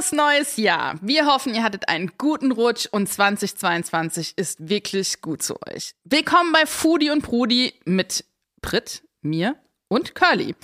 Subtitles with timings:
[0.00, 0.94] Frohes neues Jahr.
[1.02, 5.92] Wir hoffen, ihr hattet einen guten Rutsch und 2022 ist wirklich gut zu euch.
[6.04, 8.24] Willkommen bei Foodie und Prudi mit
[8.62, 9.56] Brit, mir
[9.88, 10.54] und Curly.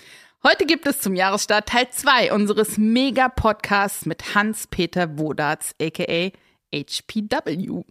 [0.42, 6.30] Heute gibt es zum Jahresstart Teil 2 unseres Mega-Podcasts mit Hans-Peter Wodatz, aka
[6.72, 7.82] HPW.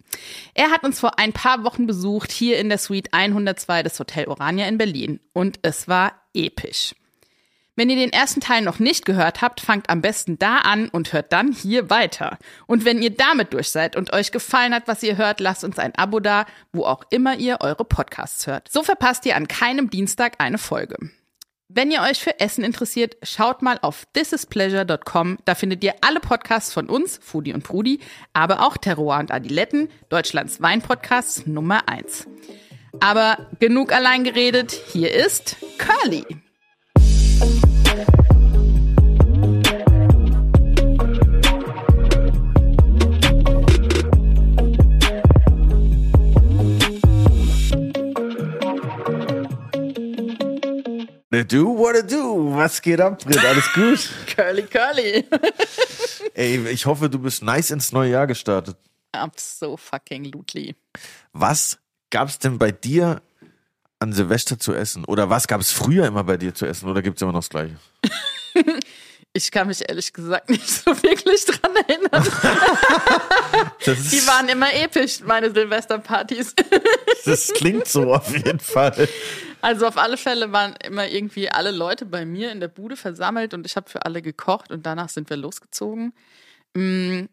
[0.54, 4.26] Er hat uns vor ein paar Wochen besucht hier in der Suite 102 des Hotel
[4.26, 6.96] Orania in Berlin und es war episch.
[7.78, 11.12] Wenn ihr den ersten Teil noch nicht gehört habt, fangt am besten da an und
[11.12, 12.38] hört dann hier weiter.
[12.66, 15.78] Und wenn ihr damit durch seid und euch gefallen hat, was ihr hört, lasst uns
[15.78, 18.70] ein Abo da, wo auch immer ihr eure Podcasts hört.
[18.70, 20.96] So verpasst ihr an keinem Dienstag eine Folge.
[21.68, 25.38] Wenn ihr euch für Essen interessiert, schaut mal auf thisispleasure.com.
[25.44, 28.00] Da findet ihr alle Podcasts von uns, Foodie und Prudi,
[28.32, 32.26] aber auch Terroir und Adiletten, Deutschlands Weinpodcasts Nummer 1.
[33.00, 36.24] Aber genug allein geredet, hier ist Curly.
[51.30, 52.54] Do what it do.
[52.54, 53.44] Was geht ab, Britt?
[53.44, 54.08] Alles gut?
[54.36, 55.24] Curly, curly.
[56.34, 58.76] Ey, ich hoffe, du bist nice ins neue Jahr gestartet.
[59.36, 60.76] so fucking lootly.
[61.32, 61.78] Was
[62.10, 63.22] gab's denn bei dir
[63.98, 65.04] an Silvester zu essen?
[65.04, 66.88] Oder was gab's früher immer bei dir zu essen?
[66.88, 67.76] Oder gibt's immer noch das Gleiche?
[69.36, 72.24] Ich kann mich ehrlich gesagt nicht so wirklich dran erinnern.
[73.84, 76.54] Die waren immer episch, meine Silvesterpartys.
[77.26, 79.06] Das klingt so auf jeden Fall.
[79.66, 83.52] Also auf alle Fälle waren immer irgendwie alle Leute bei mir in der Bude versammelt
[83.52, 86.12] und ich habe für alle gekocht und danach sind wir losgezogen.
[86.74, 87.24] Mm,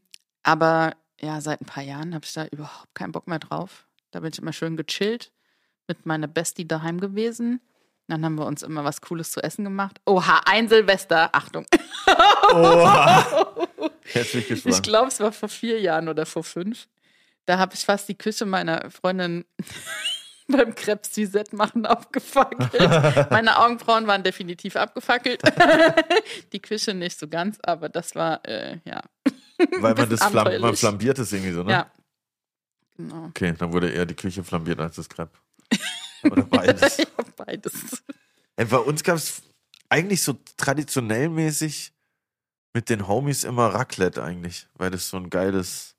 [0.42, 3.86] aber ja, seit ein paar Jahren habe ich da überhaupt keinen Bock mehr drauf.
[4.10, 5.32] Da bin ich immer schön gechillt
[5.88, 7.62] mit meiner Bestie daheim gewesen.
[8.08, 10.02] Dann haben wir uns immer was Cooles zu essen gemacht.
[10.08, 11.68] Oha, ein Silvester, Achtung.
[12.52, 13.58] Oha.
[14.06, 14.76] Herzlich gespannt.
[14.76, 16.88] Ich glaube, es war vor vier Jahren oder vor fünf.
[17.46, 19.46] Da habe ich fast die Küche meiner Freundin
[20.48, 22.72] beim Krebs Suzette machen abgefackelt.
[23.32, 25.42] Meine Augenbrauen waren definitiv abgefackelt.
[26.54, 29.02] die Küche nicht so ganz, aber das war, äh, ja.
[29.80, 31.72] Weil man das Flam man flambiert es irgendwie so, ne?
[31.72, 31.92] Ja.
[32.98, 33.26] Genau.
[33.26, 35.38] Okay, dann wurde eher die Küche flambiert als das Crepe.
[36.24, 36.98] Oder beides.
[36.98, 37.06] ja,
[37.36, 37.74] beides.
[38.56, 39.42] Ey, bei uns gab es
[39.90, 41.94] eigentlich so traditionell mäßig
[42.74, 45.96] mit den Homies immer Raclette eigentlich, weil das so ein geiles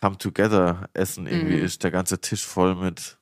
[0.00, 1.64] Come-Together-Essen irgendwie Mhm.
[1.64, 1.82] ist.
[1.84, 3.18] Der ganze Tisch voll mit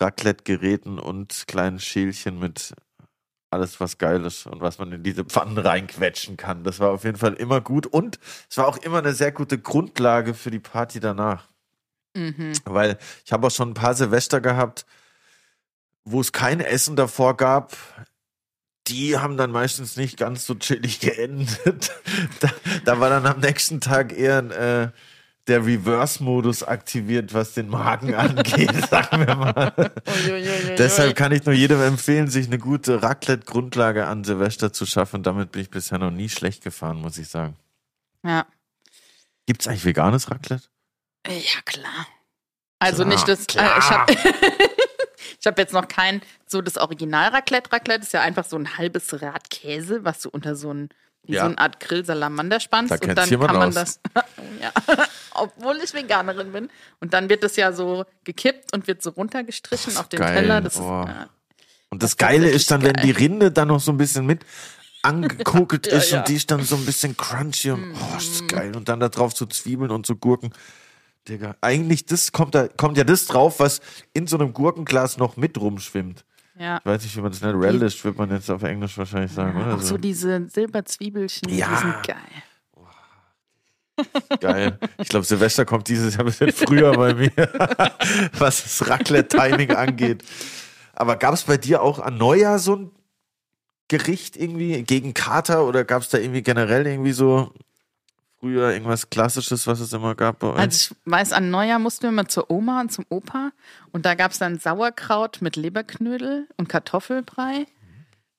[0.00, 2.74] Raclette-Geräten und kleinen Schälchen mit
[3.50, 6.64] alles, was geil ist und was man in diese Pfannen reinquetschen kann.
[6.64, 8.18] Das war auf jeden Fall immer gut und
[8.50, 11.48] es war auch immer eine sehr gute Grundlage für die Party danach.
[12.14, 12.52] Mhm.
[12.64, 14.86] Weil ich habe auch schon ein paar Silvester gehabt,
[16.04, 17.76] wo es kein Essen davor gab.
[18.86, 21.92] Die haben dann meistens nicht ganz so chillig geendet.
[22.40, 22.50] Da,
[22.84, 24.88] da war dann am nächsten Tag eher äh,
[25.48, 29.72] der Reverse-Modus aktiviert, was den Magen angeht, sagen wir mal.
[30.78, 35.22] Deshalb kann ich nur jedem empfehlen, sich eine gute Raclette-Grundlage an Silvester zu schaffen.
[35.22, 37.56] Damit bin ich bisher noch nie schlecht gefahren, muss ich sagen.
[38.24, 38.46] Ja.
[39.46, 40.68] Gibt es eigentlich veganes Raclette?
[41.26, 42.06] Ja, klar.
[42.78, 43.46] Also Klar, nicht das.
[43.46, 43.76] klar.
[43.76, 44.12] Äh, ich habe
[45.46, 47.72] hab jetzt noch kein, so das Original Raclette.
[47.72, 50.90] Raclette ist ja einfach so ein halbes Rad Käse, was du unter so ein,
[51.28, 51.42] wie Ja.
[51.42, 52.90] so eine Art Grillsalamander spannst.
[52.90, 53.74] Da und dann kann man aus.
[53.74, 54.00] das.
[54.60, 54.72] ja.
[55.34, 56.68] Obwohl ich Veganerin bin.
[57.00, 60.34] Und dann wird das ja so gekippt und wird so runtergestrichen auf den geil.
[60.34, 60.60] Teller.
[60.60, 61.02] Das Oh.
[61.02, 61.28] ist, ja.
[61.90, 63.04] Und das, Das Geile ist dann, wenn geil.
[63.04, 64.44] die Rinde dann noch so ein bisschen mit
[65.02, 68.48] angekokelt Ja, ist und die ist dann so ein bisschen crunchy und oh, ist das
[68.48, 68.74] geil.
[68.76, 70.52] Und dann da drauf so Zwiebeln und so Gurken.
[71.28, 73.80] Digga, eigentlich das kommt da, kommt ja das drauf, was
[74.14, 76.24] in so einem Gurkenglas noch mit rumschwimmt.
[76.58, 76.78] Ja.
[76.78, 77.62] Ich weiß nicht, wie man das nennt.
[77.62, 79.74] Relish wird man jetzt auf Englisch wahrscheinlich sagen, oder?
[79.76, 81.68] Auch so diese Silberzwiebelchen, Ja.
[81.68, 82.42] die sind geil.
[84.40, 84.78] Geil.
[84.98, 87.32] Ich glaube, Silvester kommt dieses Jahr ein bisschen früher bei mir,
[88.38, 90.22] was das Raclette-Timing angeht.
[90.94, 92.90] Aber gab es bei dir auch an Neujahr so ein
[93.88, 97.52] Gericht irgendwie gegen Kater oder gab es da irgendwie generell irgendwie so
[98.40, 100.58] früher irgendwas Klassisches, was es immer gab bei euch?
[100.58, 103.50] Also ich weiß, an Neujahr mussten wir mal zur Oma und zum Opa
[103.92, 107.66] und da gab es dann Sauerkraut mit Leberknödel und Kartoffelbrei,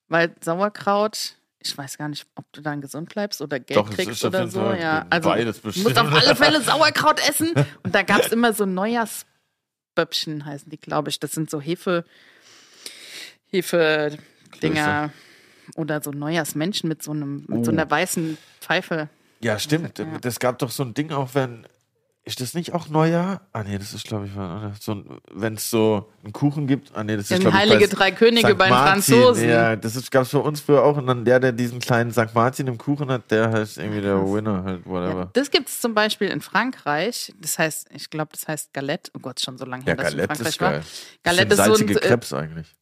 [0.08, 4.24] weil Sauerkraut, ich weiß gar nicht, ob du dann gesund bleibst oder Geld Doch, kriegst
[4.24, 4.62] oder so.
[4.62, 5.86] Fall Ja, also beides du bestimmt.
[5.88, 7.52] musst auf alle Fälle Sauerkraut essen
[7.84, 11.20] und da gab es immer so Neujahrsböppchen heißen die, glaube ich.
[11.20, 12.06] Das sind so Hefe,
[13.48, 14.18] Hefe
[14.64, 15.12] Dinger
[15.76, 17.74] oder so Neujahrsmenschen mit so einem mit so Oh.
[17.74, 19.10] einer weißen Pfeife.
[19.42, 20.04] Ja, stimmt.
[20.22, 21.66] Das gab doch so ein Ding auch, wenn
[22.26, 23.42] ist das nicht auch Neujahr?
[23.54, 24.32] Ah nee, das ist glaube ich
[24.82, 26.96] so wenn es so einen Kuchen gibt.
[26.96, 29.50] Ah nee, das ist glaube ich Heilige Drei Könige bei den Franzosen.
[29.50, 32.36] Ja, das gab es für uns früher auch und dann der, der diesen kleinen St.
[32.36, 35.20] Martin im Kuchen hat, der heißt irgendwie der Winner halt whatever.
[35.22, 37.34] Ja, das gibt es zum Beispiel in Frankreich.
[37.40, 39.12] Das heißt, ich glaube, das heißt Galette.
[39.16, 40.84] Oh Gott, schon so lange her, ja, dass Galette ich in Frankreich ist geil.
[41.24, 41.34] war.
[41.34, 42.76] Galette ist so ein Krebs eigentlich.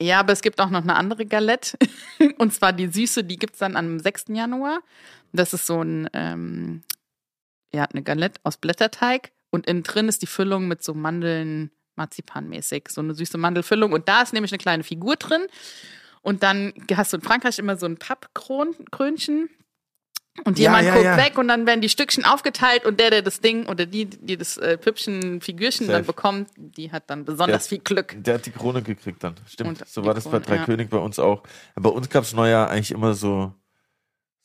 [0.00, 1.78] Ja, aber es gibt auch noch eine andere Galette.
[2.38, 4.26] und zwar die süße, die gibt es dann am 6.
[4.28, 4.80] Januar.
[5.32, 6.82] Das ist so ein ähm,
[7.74, 12.88] ja, eine Galette aus Blätterteig und innen drin ist die Füllung mit so Mandeln, Marzipanmäßig,
[12.88, 13.92] so eine süße Mandelfüllung.
[13.92, 15.46] Und da ist nämlich eine kleine Figur drin.
[16.22, 19.50] Und dann hast du in Frankreich immer so ein Pappkrönchen.
[20.44, 21.16] Und ja, jemand ja, guckt ja.
[21.16, 24.36] weg und dann werden die Stückchen aufgeteilt und der, der das Ding oder die, die
[24.36, 25.98] das äh, Püppchen, Figürchen Safe.
[25.98, 28.16] dann bekommt, die hat dann besonders Der- viel Glück.
[28.18, 29.36] Der hat die Krone gekriegt dann.
[29.46, 29.80] Stimmt.
[29.80, 30.64] Und so war das bei Drei ja.
[30.64, 31.44] König bei uns auch.
[31.76, 33.54] Bei uns gab es Neujahr eigentlich immer so,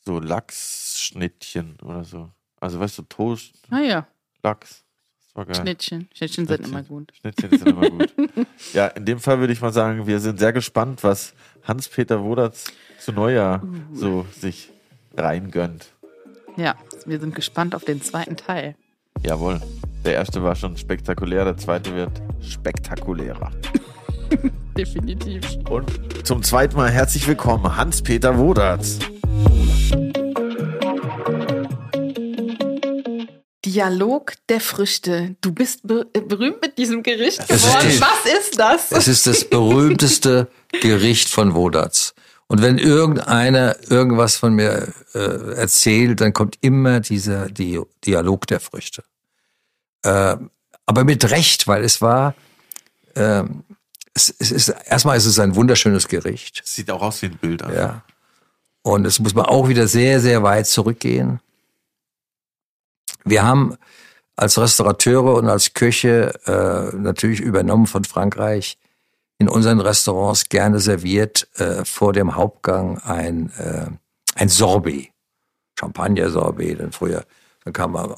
[0.04, 2.30] so Lachsschnittchen oder so.
[2.60, 4.06] Also weißt du, Toast, Naja,
[4.42, 4.84] Lachs.
[5.26, 5.56] Das war geil.
[5.56, 6.08] Schnittchen.
[6.14, 6.72] Schnittchen sind Schnittchen.
[6.72, 7.12] immer gut.
[7.20, 8.12] Schnittchen sind immer gut.
[8.74, 11.34] ja, in dem Fall würde ich mal sagen, wir sind sehr gespannt, was
[11.64, 12.64] Hans-Peter Wodatz
[12.98, 13.94] zu Neujahr Uh.
[13.96, 14.70] so sich
[15.16, 15.86] reingönnt.
[16.56, 16.74] Ja,
[17.06, 18.74] wir sind gespannt auf den zweiten Teil.
[19.24, 19.60] Jawohl.
[20.04, 23.50] Der erste war schon spektakulär, der zweite wird spektakulärer.
[24.78, 25.42] Definitiv.
[25.68, 25.90] Und
[26.26, 28.98] zum zweiten Mal herzlich willkommen, Hans-Peter Wodatz.
[33.64, 35.36] Dialog der Früchte.
[35.42, 37.88] Du bist be äh, berühmt mit diesem Gericht Es ist geworden.
[37.90, 38.92] die- Was ist das?
[38.92, 40.48] Es ist das berühmteste
[40.80, 42.14] Gericht von Wodatz.
[42.50, 48.58] Und wenn irgendeiner irgendwas von mir äh, erzählt, dann kommt immer dieser Di Dialog der
[48.58, 49.04] Früchte.
[50.02, 50.36] Äh,
[50.84, 52.34] aber mit Recht, weil es war,
[53.14, 53.62] ähm,
[54.14, 56.60] es, es ist, erstmal ist es ein wunderschönes Gericht.
[56.64, 57.62] Sieht auch aus wie ein Bild.
[57.62, 57.78] Also.
[57.78, 58.02] Ja.
[58.82, 61.38] Und es muss man auch wieder sehr, sehr weit zurückgehen.
[63.24, 63.76] Wir haben
[64.34, 68.76] als Restaurateure und als Köche äh, natürlich übernommen von Frankreich
[69.40, 73.86] in unseren Restaurants gerne serviert äh, vor dem Hauptgang ein, äh,
[74.36, 75.08] ein Sorbet.
[75.78, 77.24] Champagner-Sorbet, dann früher,
[77.64, 78.14] dann kamen mal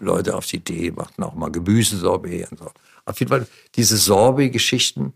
[0.00, 2.70] Leute auf die Idee, machten auch mal Gemüsesorbet und so.
[3.04, 5.12] Auf jeden Fall, diese Sorbet-Geschichten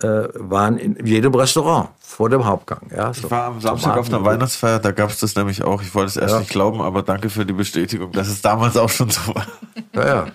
[0.00, 2.88] äh, waren in jedem Restaurant vor dem Hauptgang.
[2.96, 5.62] Ja, so Ich war am Samstag auf einer Tomaten- Weihnachtsfeier, da gab es das nämlich
[5.64, 5.82] auch.
[5.82, 6.38] Ich wollte es erst Ja.
[6.40, 9.46] nicht glauben, aber danke für die Bestätigung, dass es damals auch schon so war.
[9.94, 10.26] Ja, ja.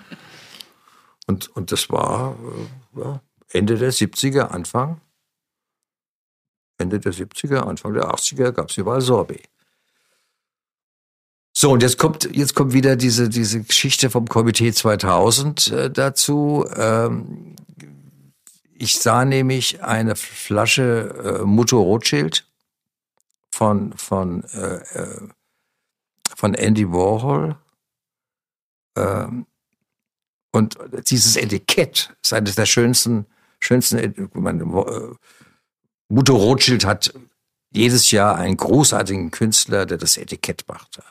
[1.26, 2.36] Und, und das war
[2.96, 3.20] äh, ja,
[3.54, 5.00] Ende der 70er, Anfang.
[6.76, 9.48] Ende der 70er, Anfang der 80er gab es überall Sorbet.
[11.56, 16.68] So, und jetzt kommt, jetzt kommt wieder diese, diese Geschichte vom Komitee 2000 äh, dazu.
[16.74, 17.54] Ähm,
[18.74, 22.44] ich sah nämlich eine Flasche äh, Mutto Rothschild
[23.52, 25.28] von, von, äh, äh,
[26.36, 27.56] von Andy Warhol.
[28.96, 29.46] Ähm,
[30.50, 30.76] und
[31.08, 33.26] dieses Etikett ist eines der schönsten,
[33.64, 34.12] schönsten, äh,
[36.08, 37.12] Mutter Rothschild hat
[37.72, 40.96] jedes Jahr einen großartigen Künstler, der das Etikett macht.
[40.98, 41.04] ja.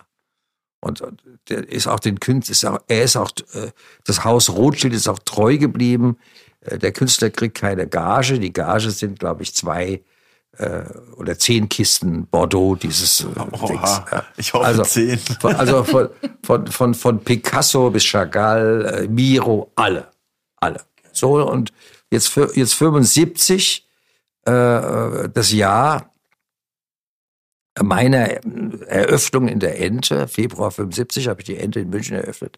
[0.82, 1.08] Und äh,
[1.50, 3.72] der ist auch den Künstler, ist auch, er ist auch, äh,
[4.04, 6.18] das Haus Rothschild ist auch treu geblieben.
[6.62, 8.40] Äh, Der Künstler kriegt keine Gage.
[8.40, 10.04] Die Gage sind, glaube ich, zwei
[10.58, 10.84] äh,
[11.16, 13.28] oder zehn Kisten Bordeaux dieses äh,
[13.68, 13.72] Dings.
[13.72, 15.18] Oha, ich hoffe also, zehn.
[15.18, 16.10] Von, also von,
[16.44, 20.08] von, von, von Picasso bis Chagall, äh, Miro, alle.
[20.58, 20.82] Alle.
[21.12, 21.72] So, und
[22.14, 23.88] jetzt, für, jetzt 75,
[24.46, 26.14] äh, das Jahr
[27.82, 28.28] meiner
[28.88, 32.58] Eröffnung in der Ente, Februar 75 habe ich die Ente in München eröffnet,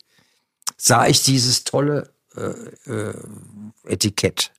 [0.78, 3.14] sah ich dieses tolle äh, äh,
[3.86, 4.52] Etikett.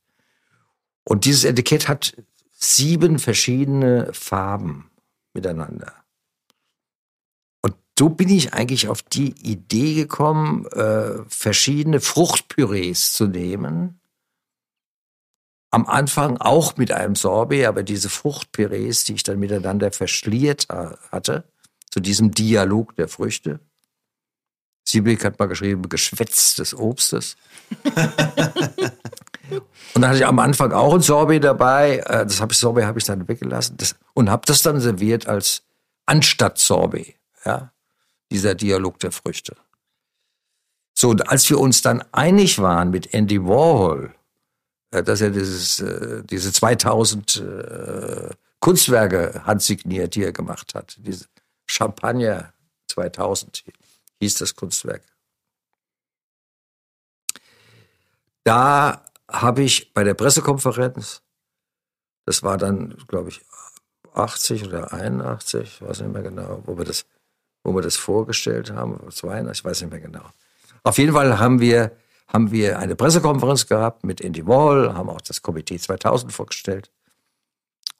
[1.04, 2.16] Und dieses Etikett hat
[2.52, 4.90] sieben verschiedene Farben
[5.34, 5.92] miteinander.
[7.60, 14.00] Und so bin ich eigentlich auf die Idee gekommen, äh, verschiedene Fruchtpürees zu nehmen.
[15.70, 20.96] Am Anfang auch mit einem Sorbet, aber diese Fruchtpürees, die ich dann miteinander verschliert ha-
[21.10, 21.44] hatte,
[21.90, 23.60] zu diesem Dialog der Früchte.
[24.88, 27.36] Siebeck hat mal geschrieben, Geschwätz des Obstes.
[29.94, 31.98] Und dann hatte ich am Anfang auch ein Sorbet dabei.
[31.98, 35.26] Äh, Das habe ich Sorbet habe ich dann weggelassen das, und habe das dann serviert
[35.26, 35.62] als
[36.06, 37.14] anstatt Sorbet.
[37.44, 37.72] Ja,
[38.30, 39.56] dieser Dialog der Früchte.
[40.94, 44.15] So, und als wir uns dann einig waren mit Andy Warhol, äh,
[45.02, 51.26] dass er dieses, äh, diese 2000 äh, Kunstwerke handsigniert, die er gemacht hat, diese
[51.66, 52.52] Champagner
[52.88, 53.64] 2000
[54.20, 55.02] hieß das Kunstwerk.
[58.44, 61.22] Da habe ich bei der Pressekonferenz,
[62.24, 63.44] das war dann, glaube ich,
[64.14, 67.04] 80 oder 81, ich weiß nicht mehr genau, wo wir das,
[67.64, 70.30] wo wir das vorgestellt haben, 82, ich weiß nicht mehr genau.
[70.84, 71.96] Auf jeden Fall haben wir,
[72.28, 76.90] haben wir eine Pressekonferenz gehabt mit Andy Wall, haben auch das Komitee 2000 vorgestellt.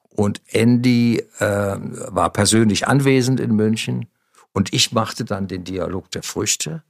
[0.09, 1.45] Und Andy äh,
[1.77, 4.07] war persönlich anwesend in München
[4.51, 6.83] und ich machte dann den Dialog der Früchte.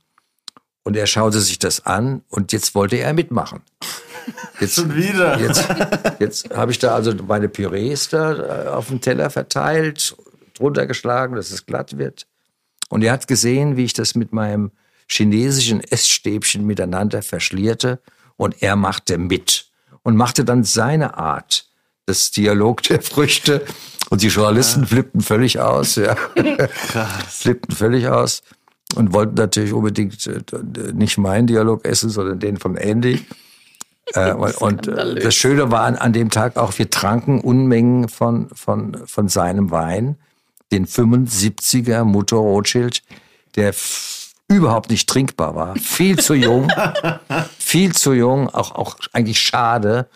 [0.83, 3.61] Und er schaute sich das an und jetzt wollte er mitmachen.
[4.59, 5.39] Jetzt, Schon wieder.
[5.39, 5.67] Jetzt,
[6.19, 10.17] jetzt habe ich da also meine Pürees da äh, auf dem Teller verteilt,
[10.53, 12.27] drunter geschlagen, dass es glatt wird.
[12.89, 14.71] Und er hat gesehen, wie ich das mit meinem
[15.07, 17.99] chinesischen Essstäbchen miteinander verschlierte
[18.35, 19.67] und er machte mit
[20.03, 21.67] und machte dann seine Art
[22.07, 23.65] des Dialog der Früchte
[24.09, 24.87] und die Journalisten ja.
[24.87, 26.15] flippten völlig aus, ja.
[27.29, 28.41] flippten völlig aus
[28.95, 30.41] und wollten natürlich unbedingt äh,
[30.93, 33.25] nicht meinen Dialog essen, sondern den von Andy.
[34.13, 38.49] Äh, und äh, das Schöne war an, an dem Tag auch, wir tranken Unmengen von,
[38.53, 40.17] von, von seinem Wein,
[40.71, 43.03] den 75er Mutter Rothschild,
[43.55, 43.73] der
[44.47, 45.75] überhaupt nicht trinkbar war.
[45.75, 46.71] Viel zu jung.
[47.57, 48.49] viel zu jung.
[48.49, 50.07] Auch, auch eigentlich schade.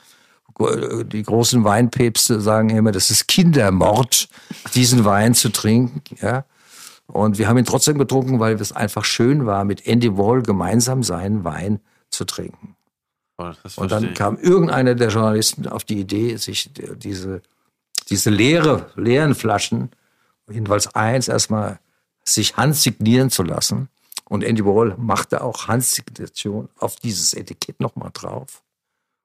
[1.05, 4.29] Die großen Weinpäpste sagen immer, das ist Kindermord,
[4.73, 6.01] diesen Wein zu trinken.
[6.21, 6.45] Ja.
[7.07, 11.03] Und wir haben ihn trotzdem getrunken, weil es einfach schön war, mit Andy Wall gemeinsam
[11.03, 12.75] seinen Wein zu trinken.
[13.37, 17.41] Oh, und dann kam irgendeiner der Journalisten auf die Idee, sich diese,
[18.09, 19.89] diese leere, leeren Flaschen,
[20.49, 21.79] jedenfalls eins, erstmal
[22.23, 23.89] sich handsignieren zu lassen.
[24.31, 28.63] Und Andy Warhol machte auch Handsignation auf dieses Etikett nochmal drauf.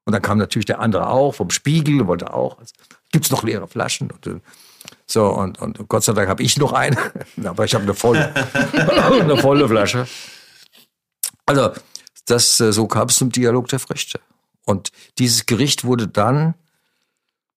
[0.04, 2.74] Und dann kam natürlich der andere auch vom Spiegel, wollte auch, also,
[3.12, 4.10] gibt's noch leere Flaschen?
[4.10, 4.40] Und, äh,
[5.06, 6.96] so, und, und Gott sei Dank habe ich noch eine,
[7.44, 8.34] aber ich habe eine volle,
[9.22, 10.08] eine volle Flasche.
[11.46, 11.70] Also,
[12.24, 14.18] das, äh, so kam es zum Dialog der Früchte.
[14.64, 16.54] Und dieses Gericht wurde dann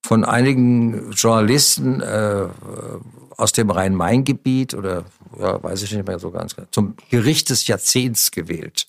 [0.05, 2.47] von einigen Journalisten äh,
[3.39, 5.05] aus dem Rhein-Main-Gebiet oder
[5.39, 8.87] ja, weiß ich nicht mehr so ganz genau, zum Gericht des Jahrzehnts gewählt.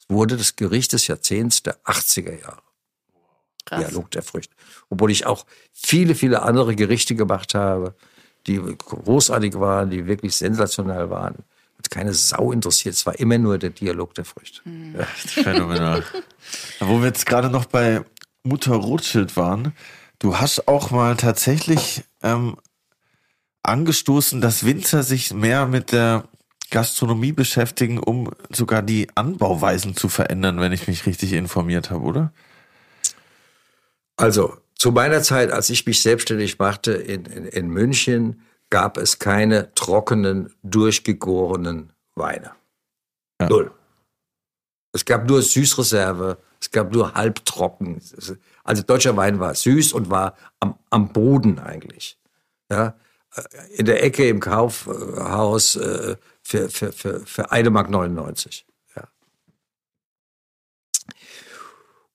[0.00, 2.62] Es wurde das Gericht des Jahrzehnts der 80er Jahre.
[3.66, 3.80] Krass.
[3.80, 4.54] Dialog der Früchte.
[4.88, 7.94] Obwohl ich auch viele, viele andere Gerichte gemacht habe,
[8.46, 11.36] die großartig waren, die wirklich sensationell waren.
[11.78, 12.94] Hat keine Sau interessiert.
[12.94, 14.62] Es war immer nur der Dialog der Früchte.
[14.64, 14.96] Mhm.
[14.98, 16.02] Ja, phänomenal.
[16.80, 18.02] Wo wir jetzt gerade noch bei
[18.42, 19.74] Mutter Rothschild waren,
[20.18, 22.56] du hast auch mal tatsächlich ähm,
[23.62, 26.24] angestoßen, dass Winzer sich mehr mit der
[26.70, 32.32] Gastronomie beschäftigen, um sogar die Anbauweisen zu verändern, wenn ich mich richtig informiert habe, oder?
[34.16, 39.18] Also zu meiner Zeit, als ich mich selbstständig machte in, in, in München, gab es
[39.18, 42.52] keine trockenen, durchgegorenen Weine.
[43.40, 43.48] Ja.
[43.48, 43.70] Null.
[44.92, 48.00] Es gab nur Süßreserve, es gab nur halbtrocken.
[48.64, 52.18] Also deutscher Wein war süß und war am, am Boden eigentlich.
[52.70, 52.94] Ja,
[53.76, 58.36] in der Ecke im Kaufhaus äh, für, für, für, für 1,99 Mark.
[58.96, 59.08] Ja.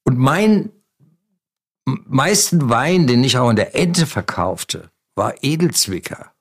[0.03, 0.71] Und mein
[1.83, 6.31] meisten Wein, den ich auch in der Ente verkaufte, war Edelzwicker.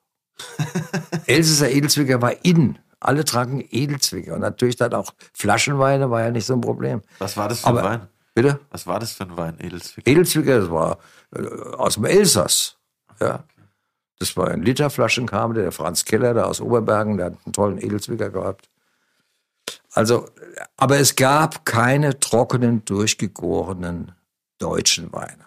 [1.25, 2.77] Elsässer Edelzwicker war in.
[2.99, 4.35] Alle tranken Edelzwicker.
[4.35, 7.01] Und natürlich dann auch Flaschenweine war ja nicht so ein Problem.
[7.19, 8.07] Was war das für Aber, ein Wein?
[8.33, 8.59] Bitte?
[8.69, 10.09] Was war das für ein Wein, Edelzwicker?
[10.09, 10.99] Edelzwicker, das war
[11.35, 11.41] äh,
[11.75, 12.77] aus dem Elsass.
[13.19, 13.43] Ja.
[14.19, 17.77] Das war ein Literflaschen kam der, Franz Keller, der aus Oberbergen, der hat einen tollen
[17.77, 18.69] Edelzwicker gehabt.
[19.93, 20.29] Also,
[20.75, 24.11] aber es gab keine trockenen, durchgegorenen
[24.57, 25.45] deutschen Weine.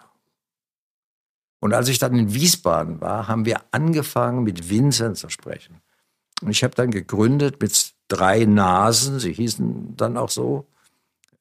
[1.59, 5.81] Und als ich dann in Wiesbaden war, haben wir angefangen, mit Winzern zu sprechen.
[6.41, 10.67] Und ich habe dann gegründet mit drei Nasen, sie hießen dann auch so,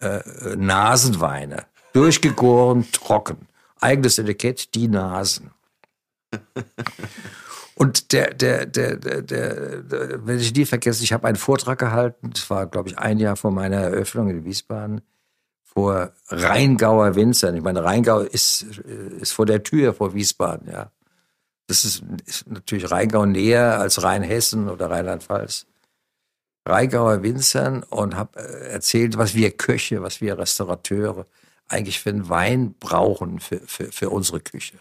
[0.00, 0.20] äh,
[0.56, 1.66] Nasenweine.
[1.92, 3.48] Durchgegoren, trocken.
[3.80, 5.50] Eigenes Etikett, die Nasen.
[7.74, 12.30] Und der, der, der, der, der, wenn ich nie vergesse, ich habe einen Vortrag gehalten,
[12.30, 15.00] das war, glaube ich, ein Jahr vor meiner Eröffnung in Wiesbaden,
[15.64, 17.56] vor Rheingauer Winzern.
[17.56, 20.90] Ich meine, Rheingau ist, ist vor der Tür vor Wiesbaden, ja.
[21.68, 25.66] Das ist, ist natürlich Rheingau näher als Rheinhessen oder Rheinland-Pfalz.
[26.66, 31.26] Rheingauer Winzern und habe äh, erzählt, was wir Köche, was wir Restaurateure
[31.68, 34.78] eigentlich für einen Wein brauchen für, für, für unsere Küche.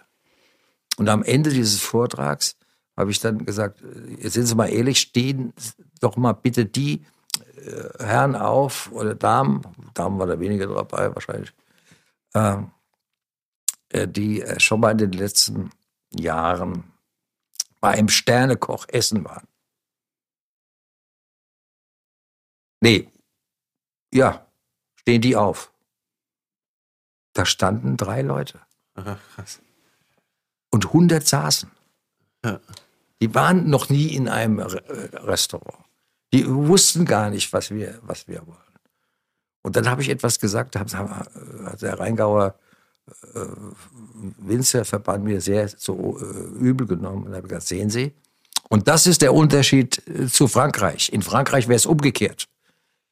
[1.00, 2.58] Und am Ende dieses Vortrags
[2.98, 5.54] habe ich dann gesagt, äh, jetzt sind Sie mal ehrlich, stehen
[6.02, 7.06] doch mal bitte die
[7.56, 9.62] äh, Herren auf oder Damen,
[9.94, 11.54] Damen war da weniger dabei wahrscheinlich,
[12.36, 12.72] ähm,
[13.88, 15.70] äh, die äh, schon mal in den letzten
[16.14, 16.92] Jahren
[17.80, 19.48] bei einem Sternekoch essen waren.
[22.82, 23.08] Nee,
[24.14, 24.46] ja,
[24.98, 25.72] stehen die auf.
[27.32, 28.60] Da standen drei Leute.
[30.72, 31.70] Und 100 saßen.
[33.22, 35.86] Die waren noch nie in einem Restaurant.
[36.32, 38.58] Die wussten gar nicht, was wir, was wir wollen.
[39.62, 42.56] Und dann habe ich etwas gesagt, da hat der Rheingauer
[43.34, 43.40] äh,
[44.38, 46.24] Winzerverband mir sehr so äh,
[46.60, 47.26] übel genommen.
[47.26, 48.14] Und habe gesagt, sehen Sie,
[48.70, 51.12] und das ist der Unterschied äh, zu Frankreich.
[51.12, 52.48] In Frankreich wäre es umgekehrt.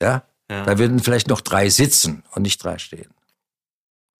[0.01, 0.23] Ja?
[0.49, 0.63] ja?
[0.63, 3.09] Da würden vielleicht noch drei sitzen und nicht drei stehen.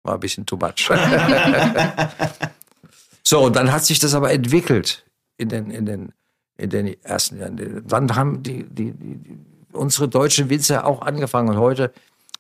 [0.04, 0.90] War ein bisschen too much.
[3.28, 5.06] so, und dann hat sich das aber entwickelt
[5.36, 6.14] in den, in den,
[6.56, 7.84] in den ersten Jahren.
[7.86, 9.38] Dann haben die, die, die,
[9.74, 11.50] unsere deutschen Winzer auch angefangen.
[11.50, 11.92] Und heute,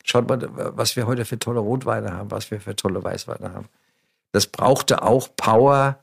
[0.06, 0.39] schaut mal,
[0.77, 3.67] was wir heute für tolle Rotweine haben, was wir für tolle Weißweine haben.
[4.32, 6.00] Das brauchte auch Power,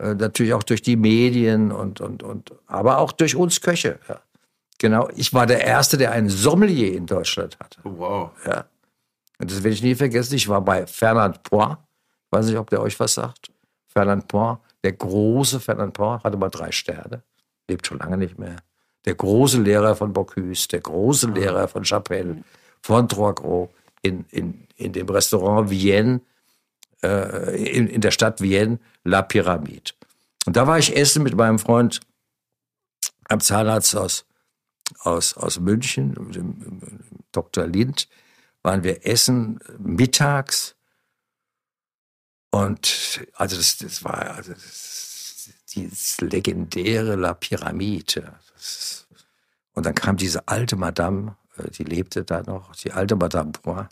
[0.00, 4.00] äh, natürlich auch durch die Medien und, und, und, aber auch durch uns Köche.
[4.08, 4.20] Ja.
[4.78, 7.78] Genau, ich war der Erste, der einen Sommelier in Deutschland hatte.
[7.84, 8.30] Oh, wow.
[8.44, 8.64] Ja.
[9.38, 10.34] Und das werde ich nie vergessen.
[10.34, 11.38] Ich war bei Fernand.
[11.44, 13.52] Ich weiß nicht, ob der euch was sagt.
[13.96, 17.22] Fernand Point, der große Fernand Point, hatte mal drei Sterne.
[17.66, 18.56] Lebt schon lange nicht mehr.
[19.06, 22.44] Der große Lehrer von Bocuse, der große Lehrer von Chapelle,
[22.82, 23.70] von Trois Gros
[24.02, 26.20] in, in, in dem Restaurant Vienne
[27.02, 29.92] äh, in, in der Stadt Vienne, La Pyramide.
[30.44, 32.00] Und da war ich essen mit meinem Freund
[33.30, 34.26] am Zahnarzt aus,
[35.00, 36.80] aus, aus München, dem,
[37.32, 37.66] Dr.
[37.66, 38.08] Lind,
[38.62, 40.75] waren wir essen mittags.
[42.56, 48.32] Und also das, das war also das, dieses legendäre La Pyramide.
[48.54, 49.06] Das,
[49.74, 53.90] und dann kam diese alte Madame, äh, die lebte da noch, die alte Madame Point.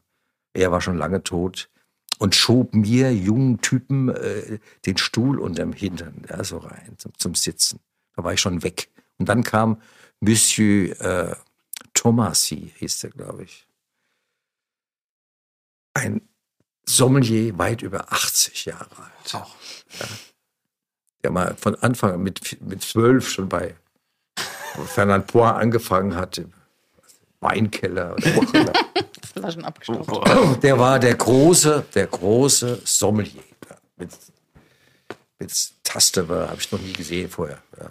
[0.54, 1.68] Er war schon lange tot
[2.18, 7.35] und schob mir, jungen Typen, äh, den Stuhl unterm Hintern ja, so rein zum, zum,
[7.35, 7.80] Sitzen.
[8.16, 8.88] Da war ich schon weg.
[9.18, 9.83] Und dann kam
[10.21, 11.37] Monsieur äh,
[11.92, 13.68] Thomasy, hieß der, glaube ich.
[15.92, 16.23] Ein
[16.87, 19.33] Sommelier weit über 80 Jahre alt.
[19.33, 19.47] Ja.
[21.23, 23.75] Der mal von Anfang mit, mit zwölf schon bei
[24.87, 26.50] Fernand Poir angefangen hatte.
[27.41, 28.73] Weinkeller oder
[29.33, 30.62] Flaschen abgestaubt.
[30.62, 33.43] Der war der große, der große Sommelier.
[33.97, 34.11] Mit,
[35.38, 37.62] mit Tastewer habe ich noch nie gesehen vorher.
[37.79, 37.91] Ja.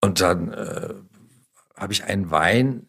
[0.00, 0.94] Und dann äh,
[1.76, 2.88] habe ich einen Wein,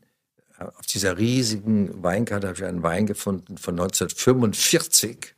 [0.77, 5.35] auf dieser riesigen Weinkarte habe ich einen Wein gefunden von 1945,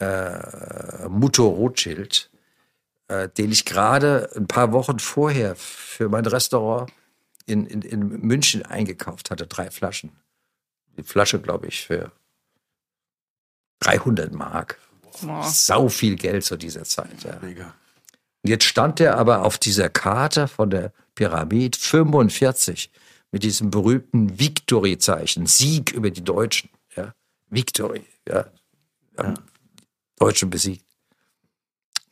[0.00, 2.30] äh, Mutter Rothschild,
[3.08, 6.90] äh, den ich gerade ein paar Wochen vorher für mein Restaurant
[7.46, 10.12] in, in, in München eingekauft hatte, drei Flaschen.
[10.96, 12.12] Die Flasche, glaube ich, für
[13.80, 14.78] 300 Mark.
[15.20, 15.46] Wow.
[15.46, 17.22] Sau viel Geld zu dieser Zeit.
[17.24, 17.38] Ja.
[17.40, 17.74] Mega.
[18.42, 22.90] Jetzt stand er aber auf dieser Karte von der Pyramid 45
[23.34, 26.70] mit diesem berühmten Victory-Zeichen, Sieg über die Deutschen.
[26.94, 27.12] Ja.
[27.50, 28.46] Victory, ja.
[29.18, 29.34] ja.
[30.16, 30.86] Deutschen besiegt.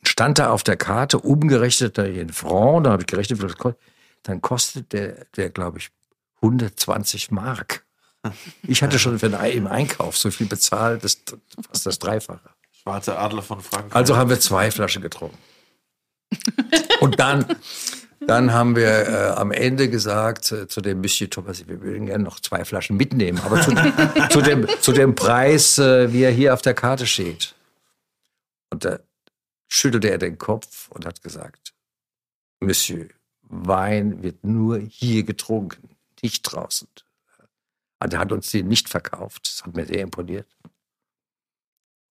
[0.05, 3.81] Stand da auf der Karte, umgerechnet in Franc, da habe ich gerechnet, wie das kostet
[4.23, 5.91] dann kostet der, der glaube ich,
[6.41, 7.85] 120 Mark.
[8.67, 11.21] Ich hatte schon für ein im Einkauf so viel bezahlt, das,
[11.69, 12.49] fast das Dreifache.
[12.81, 13.95] Schwarze Adler von Frankreich.
[13.95, 15.37] Also haben wir zwei Flaschen getrunken.
[16.99, 17.45] Und dann,
[18.27, 22.23] dann haben wir äh, am Ende gesagt äh, zu dem Monsieur Thomas, wir würden gerne
[22.23, 23.71] noch zwei Flaschen mitnehmen, aber zu,
[24.29, 27.55] zu, dem, zu dem Preis, äh, wie er hier auf der Karte steht.
[28.69, 28.99] Und da
[29.67, 31.73] schüttelte er den Kopf und hat gesagt,
[32.59, 33.07] Monsieur,
[33.41, 35.89] Wein wird nur hier getrunken,
[36.21, 36.87] nicht draußen.
[37.99, 39.47] Also er hat uns den nicht verkauft.
[39.47, 40.47] Das hat mir sehr imponiert.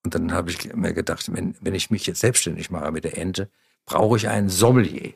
[0.04, 3.18] Und dann habe ich mir gedacht, wenn, wenn ich mich jetzt selbstständig mache mit der
[3.18, 3.50] Ente,
[3.84, 5.14] brauche ich einen Sommelier.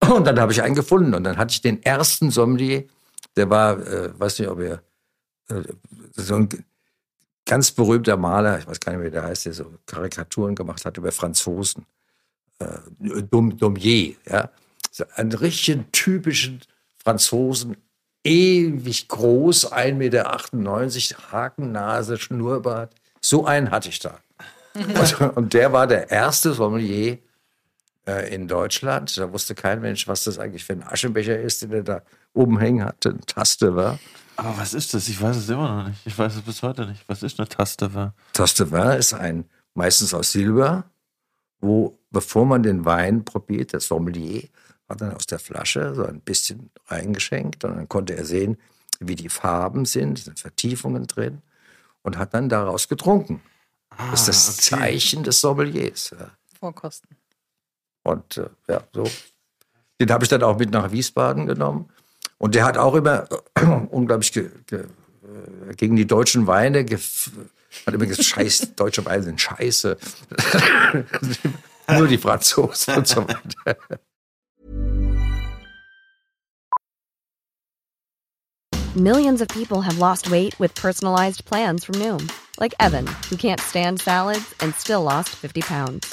[0.00, 1.14] Und dann habe ich einen gefunden.
[1.14, 2.84] Und dann hatte ich den ersten Sommelier,
[3.36, 4.82] der war, äh, weiß nicht, ob er,
[5.48, 5.62] äh,
[6.14, 6.48] so ein
[7.44, 10.96] ganz berühmter Maler, ich weiß gar nicht, wie der heißt, der so Karikaturen gemacht hat
[10.96, 11.86] über Franzosen
[12.58, 14.50] äh, Daumier, ja.
[15.14, 16.60] Einen richtigen typischen
[17.02, 17.76] Franzosen,
[18.24, 22.92] ewig groß, 1,98 Meter, Hakennase, Schnurrbart.
[23.20, 24.18] So einen hatte ich da.
[24.74, 27.18] und, und, der war der erste Sommelier
[28.08, 29.16] äh, in Deutschland.
[29.18, 32.58] Da wusste kein Mensch, was das eigentlich für ein Aschenbecher ist, den er da oben
[32.58, 33.98] hängen hatte, eine Taste war.
[34.36, 35.08] Aber was ist das?
[35.08, 36.00] Ich weiß es immer noch nicht.
[36.06, 37.06] Ich weiß es bis heute nicht.
[37.08, 38.14] Was ist eine Taste war?
[38.32, 39.44] Taste war ist ein
[39.74, 40.84] meistens aus Silber,
[41.60, 44.48] wo, bevor man den Wein probiert, der Sommelier
[44.88, 48.56] hat dann aus der Flasche so ein bisschen reingeschenkt und dann konnte er sehen,
[49.00, 51.42] wie die Farben sind, sind Vertiefungen drin
[52.02, 53.42] und hat dann daraus getrunken.
[53.90, 54.80] Ah, das ist das okay.
[54.80, 56.14] Zeichen des Sommeliers.
[56.18, 56.30] Ja.
[56.58, 57.17] Vorkosten.
[58.02, 59.04] Und äh, ja, so.
[60.00, 61.90] Den habe ich dann auch mit nach Wiesbaden genommen.
[62.38, 66.86] Und der hat auch immer äh, unglaublich ge, ge, äh, gegen die deutschen Weine
[67.86, 69.96] hat immer gesagt, scheiß, deutsche Weine sind scheiße.
[71.96, 73.76] Nur die Franzosen und so weiter.
[78.94, 83.60] Millions of people have lost weight with personalized plans from Noom, like Evan, who can't
[83.60, 86.12] stand salads and still lost 50 pounds.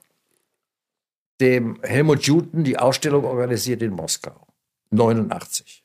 [1.41, 4.47] dem Helmut Juten die Ausstellung organisiert in Moskau.
[4.91, 5.83] 89.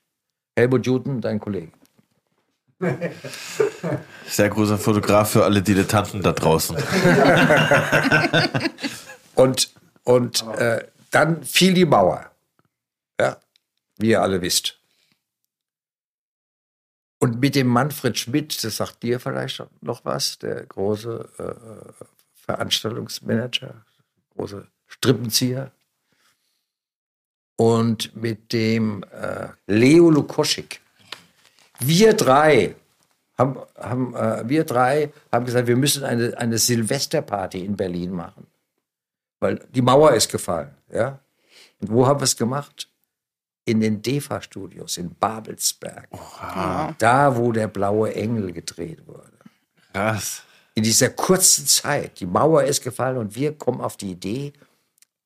[0.57, 1.73] Helmut Juten, dein Kollege.
[4.27, 6.77] Sehr großer Fotograf für alle Dilettanten da draußen.
[9.37, 12.31] Und, und äh, dann fiel die Mauer.
[13.21, 13.37] Ja,
[13.99, 14.81] wie ihr alle wisst.
[17.19, 23.85] Und mit dem Manfred Schmidt, das sagt dir vielleicht noch was, der große äh, Veranstaltungsmanager,
[24.35, 24.67] große
[24.97, 25.71] Strippenzieher.
[27.57, 30.81] Und mit dem äh, Leo Lukoschik.
[31.79, 32.75] Wir drei
[33.39, 38.47] haben, haben äh, wir drei haben gesagt, wir müssen eine, eine Silvesterparty in Berlin machen.
[39.41, 40.75] Weil die Mauer ist gefallen.
[40.93, 41.19] Ja?
[41.81, 42.89] Und wo haben wir es gemacht?
[43.65, 46.09] In den DEFA-Studios in Babelsberg.
[46.99, 49.33] Da, wo der blaue Engel gedreht wurde
[49.93, 50.43] Krass.
[50.75, 54.53] in dieser kurzen Zeit, die Mauer ist gefallen und wir kommen auf die Idee,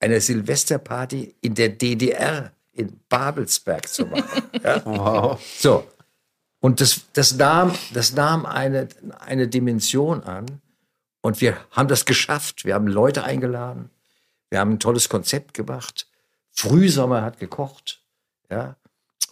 [0.00, 4.42] eine Silvesterparty in der DDR in Babelsberg zu machen.
[4.64, 4.84] ja?
[4.84, 5.40] Wow.
[5.58, 5.86] So.
[6.60, 10.60] Und das, das nahm, das nahm eine, eine Dimension an.
[11.22, 12.64] Und wir haben das geschafft.
[12.64, 13.90] Wir haben Leute eingeladen.
[14.48, 16.06] Wir haben ein tolles Konzept gemacht.
[16.50, 18.02] Frühsommer hat gekocht.
[18.50, 18.76] Ja.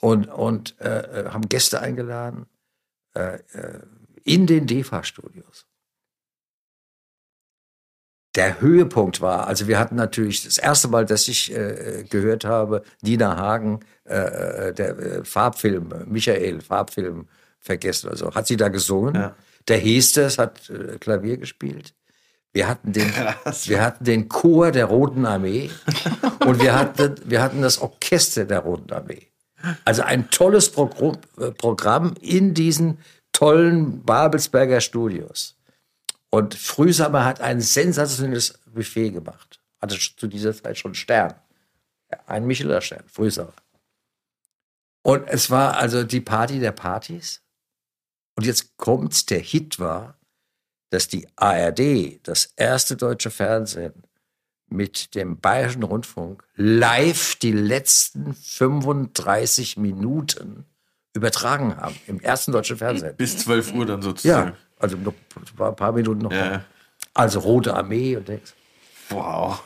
[0.01, 2.47] Und, und äh, äh, haben Gäste eingeladen
[3.15, 3.81] äh, äh,
[4.25, 5.68] in den DEFA-Studios.
[8.39, 12.85] Der Höhepunkt war, also wir hatten natürlich das erste Mal, dass ich äh, gehört habe,
[13.03, 17.27] Nina Hagen, äh, äh, der äh, Farbfilm, Michael, Farbfilm
[17.59, 18.09] vergessen.
[18.11, 19.17] Also hat sie da gesungen.
[19.17, 19.35] Ja.
[19.67, 21.95] Der Hestes hat äh, Klavier gespielt.
[22.53, 23.13] Wir hatten den,
[23.65, 25.69] wir hatten den Chor der Roten Armee
[26.47, 29.27] und wir hatten, wir hatten das Orchester der Roten Armee.
[29.85, 32.99] Also ein tolles Progr äh, Programm in diesen
[33.33, 35.58] tollen Babelsberger Studios.
[36.31, 39.61] Und Frühsommer hat ein sensationelles Buffet gemacht.
[39.81, 41.35] Hatte zu dieser Zeit schon Stern.
[42.27, 43.55] Ein Michelin-Stern, Frühsommer.
[45.03, 47.43] Und es war also die Party der Partys.
[48.35, 50.19] Und jetzt kommt's, der Hit war,
[50.91, 54.05] dass die ARD, das erste deutsche Fernsehen,
[54.71, 60.67] mit dem Bayerischen Rundfunk live die letzten 35 Minuten
[61.15, 61.97] übertragen haben.
[62.07, 63.17] Im ersten deutschen Fernsehen.
[63.17, 64.51] Bis 12 Uhr dann sozusagen.
[64.51, 65.15] Ja, also noch
[65.69, 66.33] ein paar Minuten noch.
[66.33, 66.65] Ja.
[67.15, 68.55] Also Rote Armee und Dings.
[69.11, 69.63] Wow.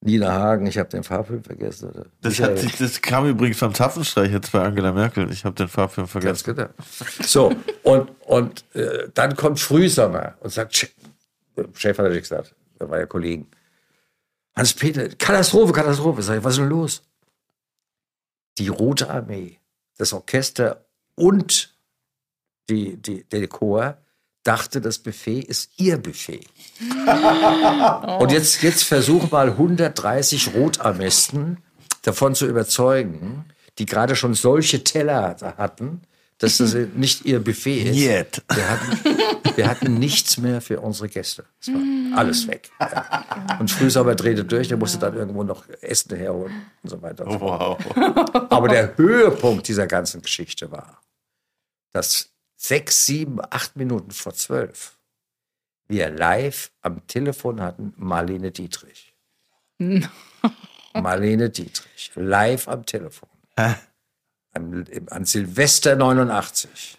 [0.00, 1.88] Nina Hagen, ich habe den Farbfilm vergessen.
[1.90, 2.06] Oder?
[2.20, 5.30] Das, hat, sich- das kam übrigens vom Zapfenstreich jetzt bei Angela Merkel.
[5.32, 6.74] Ich habe den Farbfilm ganz vergessen.
[6.76, 7.26] genau.
[7.26, 10.92] So, und, und äh, dann kommt Frühsommer und sagt, Chef,
[11.74, 13.46] Chef hat er gesagt, da war ja Kollegen.
[14.56, 16.22] Hans-Peter, Katastrophe, Katastrophe.
[16.22, 17.02] Sag ich, was ist denn los?
[18.58, 19.58] Die Rote Armee,
[19.96, 20.84] das Orchester
[21.16, 21.73] und
[22.68, 23.98] die, die, der Chor
[24.42, 26.46] dachte, das Buffet ist ihr Buffet.
[28.20, 31.58] Und jetzt, jetzt versuch mal 130 Rotarmisten
[32.02, 33.46] davon zu überzeugen,
[33.78, 36.02] die gerade schon solche Teller hatten,
[36.38, 37.94] dass das nicht ihr Buffet ist.
[37.94, 38.42] Niet.
[38.54, 41.44] Wir hatten, wir hatten nichts mehr für unsere Gäste.
[41.60, 42.70] Es war alles weg.
[42.80, 43.56] Ja.
[43.58, 47.26] Und Frühsommer drehte durch, der musste dann irgendwo noch Essen herholen und so weiter.
[47.26, 47.78] und so fort.
[47.96, 48.46] Wow.
[48.50, 51.00] Aber der Höhepunkt dieser ganzen Geschichte war,
[51.92, 54.94] dass sechs, sieben, acht Minuten vor zwölf
[55.88, 59.14] wir live am Telefon hatten Marlene Dietrich.
[60.94, 63.28] Marlene Dietrich, live am Telefon.
[63.54, 66.96] An, an Silvester 89.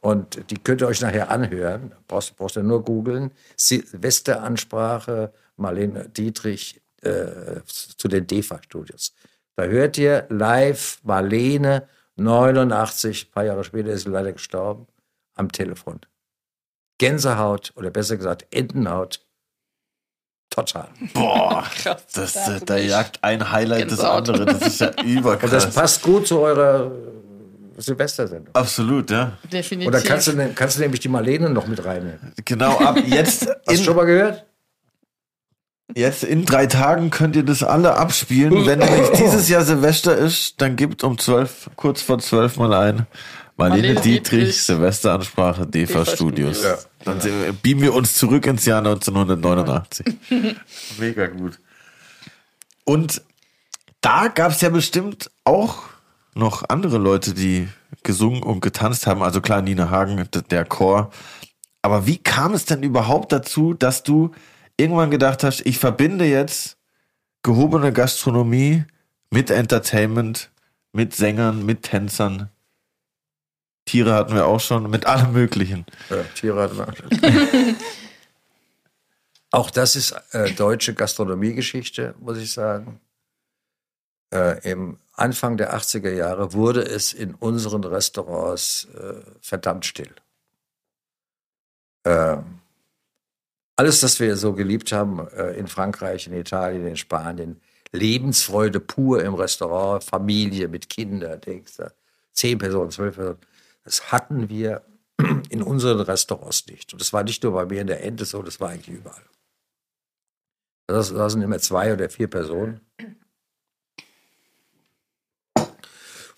[0.00, 1.92] Und die könnt ihr euch nachher anhören.
[2.06, 3.30] Brauchst, brauchst du nur googeln.
[3.56, 9.14] Silvesteransprache Marlene Dietrich äh, zu den DEFA-Studios.
[9.56, 14.86] Da hört ihr live Marlene 89, ein paar Jahre später ist sie leider gestorben,
[15.34, 16.00] am Telefon.
[16.98, 19.20] Gänsehaut oder besser gesagt Entenhaut.
[20.50, 20.88] Total.
[21.12, 21.64] Boah.
[21.82, 22.06] Krass.
[22.14, 24.28] Das, Da äh, jagt ein Highlight das Gänsehaut.
[24.28, 24.46] andere.
[24.46, 25.74] Das ist ja Und das überkrass.
[25.74, 26.92] passt gut zu eurer
[27.76, 28.54] Silvestersendung.
[28.54, 29.36] Absolut, ja.
[29.52, 29.88] Definitiv.
[29.88, 32.32] Und da kannst du, ne- kannst du nämlich die Marlene noch mit reinnehmen.
[32.44, 34.46] Genau, ab jetzt Hast du schon mal gehört?
[35.94, 38.66] Jetzt in drei Tagen könnt ihr das alle abspielen.
[38.66, 43.06] Wenn nämlich dieses Jahr Silvester ist, dann gibt um zwölf, kurz vor zwölf mal ein.
[43.56, 44.62] Marlene, Marlene Dietrich, Dietrich.
[44.62, 46.58] Silvesteransprache, DEFA Studios.
[46.58, 46.88] Studios.
[47.04, 50.06] Dann wir- beamen wir uns zurück ins Jahr 1989.
[50.98, 51.60] Mega gut.
[52.84, 53.22] Und
[54.00, 55.78] da gab es ja bestimmt auch
[56.34, 57.68] noch andere Leute, die
[58.02, 59.22] gesungen und getanzt haben.
[59.22, 61.10] Also klar, Nina Hagen, der Chor.
[61.80, 64.32] Aber wie kam es denn überhaupt dazu, dass du
[64.76, 66.76] irgendwann gedacht hast, ich verbinde jetzt
[67.42, 68.84] gehobene Gastronomie
[69.30, 70.50] mit Entertainment,
[70.92, 72.50] mit Sängern, mit Tänzern?
[73.84, 75.84] Tiere hatten wir auch schon, mit allem Möglichen.
[76.08, 77.10] Ja, Tiere hatten wir auch schon.
[79.54, 83.00] Auch das ist äh, deutsche Gastronomiegeschichte, muss ich sagen.
[84.32, 90.12] Äh, Im Anfang der 80er Jahre wurde es in unseren Restaurants äh, verdammt still.
[92.02, 92.38] Äh,
[93.76, 97.60] alles, das wir so geliebt haben äh, in Frankreich, in Italien, in Spanien,
[97.92, 101.92] Lebensfreude pur im Restaurant, Familie mit Kindern, denkst du,
[102.32, 103.38] zehn Personen, zwölf Personen,
[103.84, 104.82] das hatten wir
[105.48, 106.92] in unseren Restaurants nicht.
[106.92, 109.22] Und das war nicht nur bei mir in der Ente so, das war eigentlich überall.
[110.86, 112.80] Da saßen immer zwei oder vier Personen.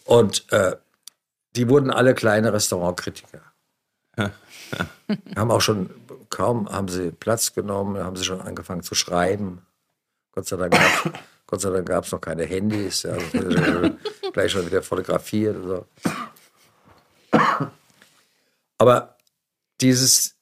[0.04, 0.76] Und äh,
[1.56, 3.40] die wurden alle kleine Restaurantkritiker.
[5.36, 5.90] haben auch schon,
[6.30, 9.66] kaum haben sie Platz genommen, haben sie schon angefangen zu schreiben.
[10.32, 13.04] Gott sei Dank gab Gott sei Dank gab es noch keine Handys.
[13.04, 13.98] Ja, das wurde
[14.32, 15.56] gleich schon wieder fotografiert.
[15.56, 15.86] Und so.
[18.78, 19.16] Aber
[19.80, 20.34] dieses,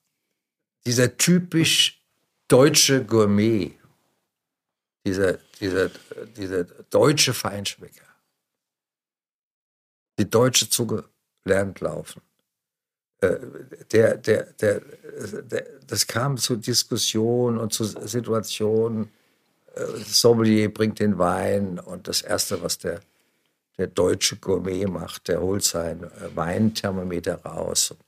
[0.86, 2.02] dieser typisch
[2.48, 3.78] deutsche Gourmet,
[5.04, 5.90] dieser, dieser,
[6.36, 8.06] dieser deutsche Feinschmecker,
[10.18, 11.04] die deutsche Zunge
[11.44, 12.22] lernt laufen.
[13.24, 14.80] Äh, Der, der, der,
[15.86, 19.10] das kam zu Diskussionen und zu Situationen.
[19.74, 23.00] äh, Das Sommelier bringt den Wein und das Erste, was der,
[23.78, 28.00] der deutsche Gourmet macht, der holt sein äh, Weinthermometer raus und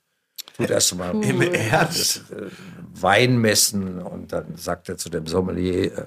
[0.57, 2.31] tut erst mal Im Ernst?
[2.31, 2.51] äh,
[2.95, 6.07] Wein messen und dann sagt er zu dem Sommelier, äh,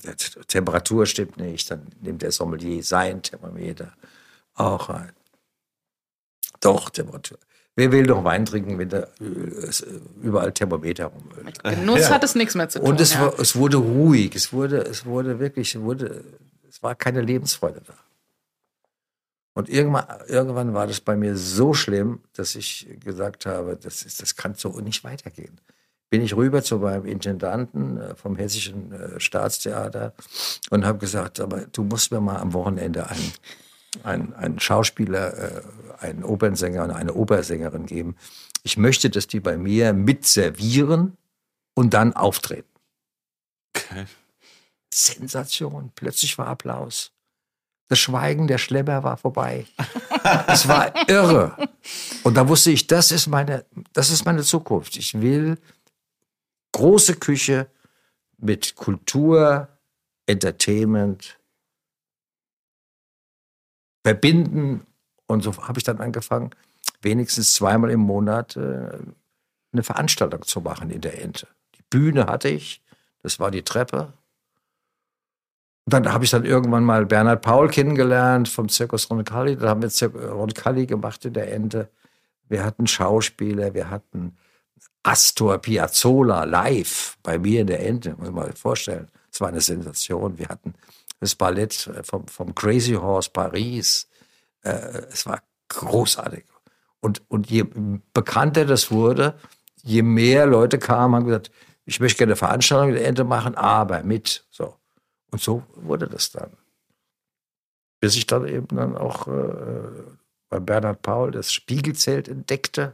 [0.00, 3.92] die Temperatur stimmt nicht, dann nimmt der Sommelier sein Thermometer
[4.54, 5.12] auch rein.
[6.60, 7.38] Doch, Temperatur.
[7.78, 9.72] Wer will doch Wein trinken, wenn da äh, äh,
[10.20, 11.62] überall Thermometer rumölt?
[11.62, 12.88] Genuss hat es nichts mehr zu tun.
[12.88, 13.20] Und es, ja.
[13.20, 16.24] war, es wurde ruhig, es wurde, es wurde wirklich, es, wurde,
[16.68, 17.94] es war keine Lebensfreude da.
[19.54, 24.20] Und irgendwann, irgendwann war das bei mir so schlimm, dass ich gesagt habe, das, ist,
[24.22, 25.60] das kann so nicht weitergehen.
[26.10, 30.14] Bin ich rüber zu meinem Intendanten äh, vom Hessischen Staatstheater
[30.70, 33.32] und habe gesagt, aber du musst mir mal am Wochenende einen,
[34.02, 35.62] einen, einen Schauspieler, äh,
[36.00, 38.16] einen Opernsänger und eine Opersängerin geben.
[38.62, 41.16] Ich möchte, dass die bei mir mitservieren
[41.74, 42.68] und dann auftreten.
[43.74, 44.06] Okay.
[44.92, 45.92] Sensation.
[45.94, 47.12] Plötzlich war Applaus.
[47.88, 49.66] Das Schweigen der Schlemmer war vorbei.
[50.48, 51.56] Es war irre.
[52.22, 54.96] Und da wusste ich, das ist meine, das ist meine Zukunft.
[54.96, 55.56] Ich will
[56.72, 57.70] große Küche
[58.36, 59.68] mit Kultur,
[60.26, 61.37] Entertainment
[64.04, 64.86] verbinden.
[65.26, 66.50] Und so habe ich dann angefangen,
[67.02, 68.98] wenigstens zweimal im Monat äh,
[69.72, 71.46] eine Veranstaltung zu machen in der Ente.
[71.76, 72.82] Die Bühne hatte ich,
[73.22, 74.12] das war die Treppe.
[75.84, 79.56] Und dann habe ich dann irgendwann mal Bernhard Paul kennengelernt vom Zirkus Roncalli.
[79.56, 81.88] Da haben wir Zir Roncalli gemacht in der Ente.
[82.48, 84.36] Wir hatten Schauspieler, wir hatten
[85.02, 89.08] Astor Piazzolla live bei mir in der Ente, muss man sich vorstellen.
[89.32, 90.38] Es war eine Sensation.
[90.38, 90.74] Wir hatten
[91.20, 94.08] das Ballett vom, vom Crazy Horse Paris.
[94.62, 94.70] Äh,
[95.10, 96.44] es war großartig.
[97.00, 97.64] Und, und je
[98.12, 99.38] bekannter das wurde,
[99.82, 101.50] je mehr Leute kamen, haben gesagt,
[101.84, 104.44] ich möchte gerne eine Veranstaltung der Ente machen, aber mit.
[104.50, 104.76] So.
[105.30, 106.50] Und so wurde das dann.
[108.00, 109.88] Bis ich dann eben dann auch äh,
[110.48, 112.92] bei Bernhard Paul das Spiegelzelt entdeckte,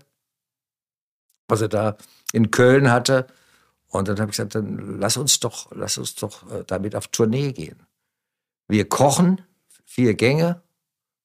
[1.48, 1.96] was er da
[2.32, 3.26] in Köln hatte.
[3.88, 7.08] Und dann habe ich gesagt, dann lass uns doch, lass uns doch äh, damit auf
[7.08, 7.86] Tournee gehen.
[8.68, 9.42] Wir kochen,
[9.84, 10.62] vier Gänge,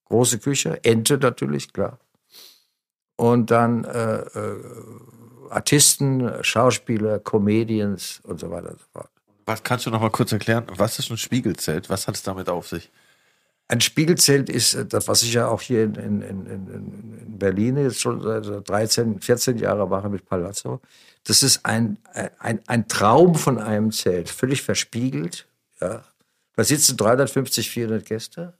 [0.05, 1.99] große Küche, Ente natürlich, klar.
[3.15, 4.63] Und dann äh, äh,
[5.49, 9.09] Artisten, Schauspieler, Comedians und so weiter und so fort.
[9.45, 10.65] Was kannst du noch mal kurz erklären?
[10.75, 11.89] Was ist ein Spiegelzelt?
[11.89, 12.91] Was hat es damit auf sich?
[13.67, 17.77] Ein Spiegelzelt ist äh, das, was ich ja auch hier in, in, in, in Berlin
[17.77, 20.81] jetzt schon seit 13, 14 Jahren mache mit Palazzo.
[21.23, 21.97] Das ist ein,
[22.39, 25.47] ein, ein Traum von einem Zelt, völlig verspiegelt.
[25.79, 26.03] Ja.
[26.59, 28.53] Da sitzen 350, 400 Gäste.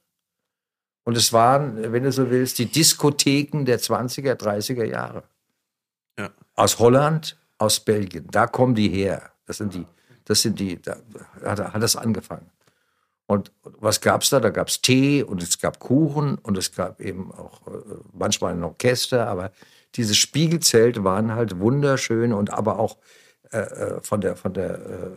[1.03, 5.23] Und es waren, wenn du so willst, die Diskotheken der 20er, 30er Jahre.
[6.17, 6.29] Ja.
[6.55, 8.25] Aus Holland, aus Belgien.
[8.31, 9.33] Da kommen die her.
[9.45, 9.85] Das sind die,
[10.23, 10.95] das sind die, da
[11.43, 12.49] hat, das angefangen.
[13.25, 14.39] Und was gab's da?
[14.39, 17.71] Da gab's Tee und es gab Kuchen und es gab eben auch äh,
[18.13, 19.51] manchmal ein Orchester, aber
[19.95, 22.95] diese Spiegelzelte waren halt wunderschön und aber auch
[23.51, 25.11] äh, äh, von der, von der äh,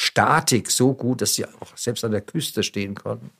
[0.00, 3.30] Statik so gut, dass sie auch selbst an der Küste stehen konnten.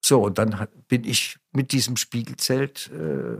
[0.00, 3.38] So, und dann bin ich mit diesem Spiegelzelt äh,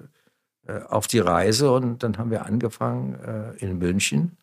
[0.66, 4.36] äh, auf die Reise und dann haben wir angefangen äh, in München.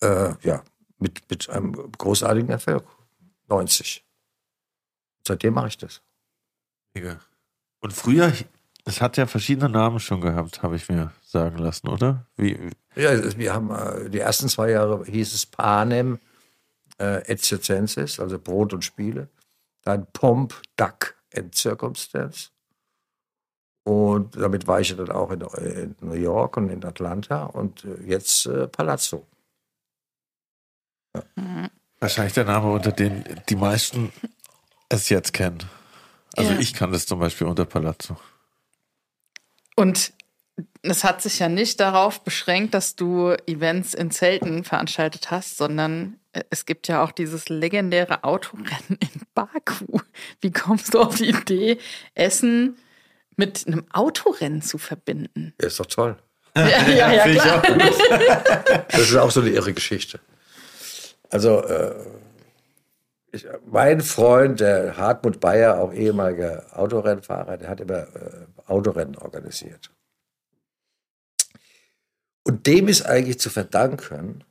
[0.00, 0.64] Äh, ja,
[0.98, 2.84] mit, mit einem großartigen Erfolg.
[3.46, 4.04] 90.
[5.24, 6.02] Seitdem mache ich das.
[7.78, 8.32] Und früher,
[8.84, 12.26] es hat ja verschiedene Namen schon gehabt, habe ich mir sagen lassen, oder?
[12.36, 16.18] Wie, Ja, wir haben äh, die ersten zwei Jahre hieß es Panem
[16.98, 19.28] äh, et Circenses, also Brot und Spiele.
[19.82, 22.50] Dann Pomp, Duck and Circumstance.
[23.86, 27.84] Und damit war ich ja dann auch in, in New York und in Atlanta und
[27.84, 29.26] äh, jetzt äh, Palazzo.
[32.00, 34.12] wahrscheinlich der Name, unter den die meisten
[34.88, 35.62] es jetzt kennen.
[36.36, 36.58] Also Ja.
[36.58, 38.16] ich kann das zum Beispiel unter Palazzo.
[39.76, 40.12] Und
[40.82, 46.18] es hat sich ja nicht darauf beschränkt, dass du Events in Zelten veranstaltet hast, sondern
[46.32, 50.00] äh, es gibt ja auch dieses legendäre Autorennen in Baku.
[50.40, 51.78] Wie kommst du auf die Idee,
[52.14, 52.76] Essen
[53.36, 55.54] mit einem Autorennen zu verbinden?
[55.60, 56.16] Ja, ist doch toll.
[56.56, 58.84] Ja, ja, ja Finde ich klar.
[58.88, 60.20] Das ist auch so eine irre Geschichte.
[61.30, 61.94] Also, äh,
[63.32, 69.90] ich, mein Freund, der Hartmut Bayer, auch ehemaliger Autorennfahrer, der hat immer äh, Autorennen organisiert.
[72.44, 74.44] Und dem ist eigentlich zu verdanken,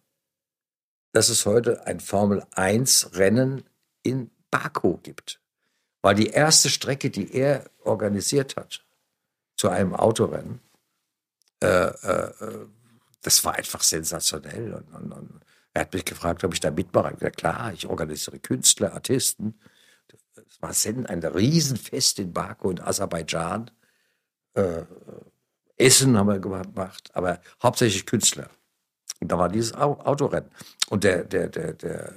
[1.11, 3.63] dass es heute ein Formel-1-Rennen
[4.01, 5.39] in Baku gibt.
[6.01, 8.83] Weil die erste Strecke, die er organisiert hat
[9.55, 10.59] zu einem Autorennen,
[11.61, 12.67] äh, äh, äh,
[13.21, 14.73] das war einfach sensationell.
[14.73, 17.13] Und, und, und er hat mich gefragt, ob ich da mitmache.
[17.13, 19.57] Ich gesagt, klar, ich organisiere Künstler, Artisten.
[20.35, 20.71] Es war
[21.09, 23.71] ein Riesenfest in Baku in Aserbaidschan.
[24.53, 24.83] Äh,
[25.77, 28.49] Essen haben wir gemacht, aber hauptsächlich Künstler.
[29.19, 30.49] Und da war dieses Au- Autorennen.
[30.89, 32.13] Und der, der, der, der,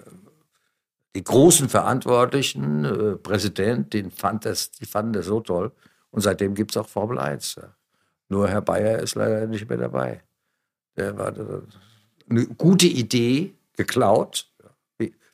[1.14, 5.72] die großen Verantwortlichen, äh, Präsident, den fand das, die fanden das so toll.
[6.11, 7.57] Und seitdem gibt es auch Formel 1.
[7.57, 7.75] Ja.
[8.29, 10.22] Nur Herr Bayer ist leider nicht mehr dabei.
[10.96, 11.33] Der war
[12.29, 14.51] eine gute Idee geklaut.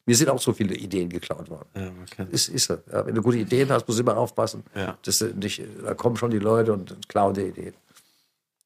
[0.05, 1.69] Mir sind auch so viele Ideen geklaut worden.
[1.75, 2.79] Ja, kennt Ist, ist so.
[2.91, 4.65] Ja, wenn du gute Ideen hast, musst du immer aufpassen.
[4.75, 4.99] Ja.
[5.03, 7.75] Dass du nicht, da kommen schon die Leute und klauen die Ideen.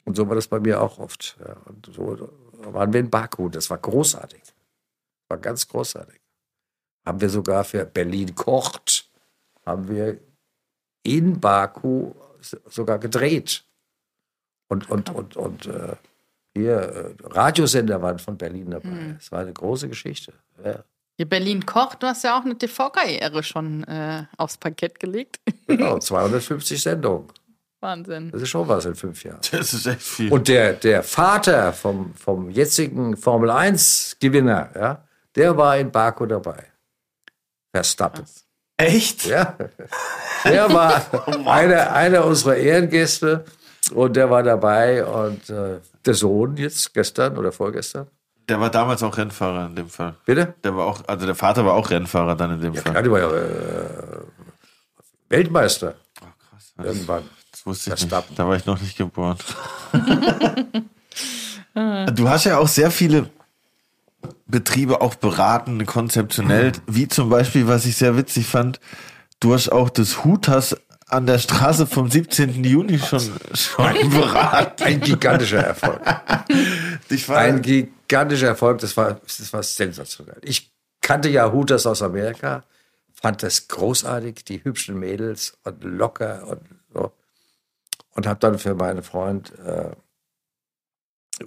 [0.04, 1.36] Und so war das bei mir auch oft.
[1.40, 1.56] Ja.
[1.66, 2.30] Und so
[2.72, 3.48] waren wir in Baku.
[3.50, 4.42] Das war großartig.
[5.28, 6.20] War ganz großartig.
[7.04, 9.10] Haben wir sogar für Berlin kocht,
[9.64, 10.18] haben wir
[11.02, 12.14] in Baku
[12.68, 13.64] sogar gedreht.
[14.68, 15.96] Und, und, und, und äh,
[16.54, 19.16] hier äh, Radiosender waren von Berlin dabei.
[19.18, 20.32] Es war eine große Geschichte.
[20.64, 20.82] Ja.
[21.24, 25.40] Berlin kocht, du hast ja auch eine TV-Karriere schon äh, aufs Parkett gelegt.
[25.66, 27.28] Genau, 250 Sendungen.
[27.80, 28.30] Wahnsinn.
[28.32, 29.40] Das ist schon was in fünf Jahren.
[29.50, 30.32] Das ist echt viel.
[30.32, 36.64] Und der, der Vater vom, vom jetzigen Formel 1-Gewinner, ja, der war in Baku dabei.
[37.74, 38.24] Verstappen.
[38.78, 39.26] echt?
[39.26, 39.56] Ja.
[40.44, 41.04] Der war
[41.46, 43.44] einer, einer unserer Ehrengäste
[43.92, 48.08] und der war dabei und äh, der Sohn jetzt gestern oder vorgestern.
[48.48, 50.14] Der war damals auch Rennfahrer in dem Fall.
[50.24, 50.54] Bitte?
[50.62, 52.92] Der war auch, also der Vater war auch Rennfahrer dann in dem Ja, Fall.
[52.92, 54.20] klar, der war ja äh,
[55.28, 56.72] Weltmeister Oh, krass.
[56.76, 57.22] Das, irgendwann.
[57.50, 58.12] das wusste ich nicht.
[58.36, 59.36] Da war ich noch nicht geboren.
[62.14, 63.30] du hast ja auch sehr viele
[64.46, 68.80] Betriebe auch beraten, konzeptionell, wie zum Beispiel, was ich sehr witzig fand,
[69.40, 70.76] du hast auch das Hutas
[71.08, 72.64] an der Straße vom 17.
[72.64, 73.20] Juni schon,
[73.54, 74.82] schon beraten.
[74.82, 76.00] Ein gigantischer Erfolg.
[77.08, 77.62] Ich war, Ein
[78.08, 80.38] gigantischer Erfolg, das war, das war sensationell.
[80.42, 82.64] Ich kannte ja Hooters aus Amerika,
[83.12, 86.60] fand das großartig, die hübschen Mädels und locker und
[86.92, 87.12] so.
[88.14, 89.90] Und habe dann für meinen Freund äh,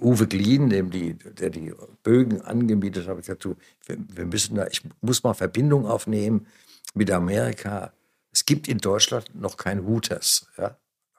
[0.00, 4.66] Uwe Glien, dem die, der die Bögen angemietet hat, gesagt, du, wir, wir müssen da,
[4.68, 6.46] ich muss mal Verbindung aufnehmen
[6.94, 7.92] mit Amerika.
[8.32, 10.46] Es gibt in Deutschland noch kein Hooters.
[10.56, 10.76] Ja?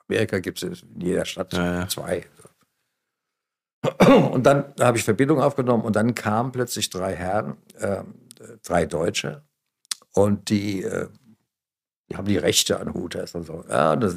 [0.08, 1.88] Amerika gibt es in jeder Stadt Ja, ja.
[1.88, 2.26] zwei.
[4.08, 8.14] Und dann habe ich Verbindung aufgenommen und dann kamen plötzlich drei Herren, ähm,
[8.64, 9.44] drei Deutsche
[10.14, 11.08] und die, äh,
[12.10, 13.66] die haben die Rechte an Hooters und so.
[13.68, 14.14] Ja, und da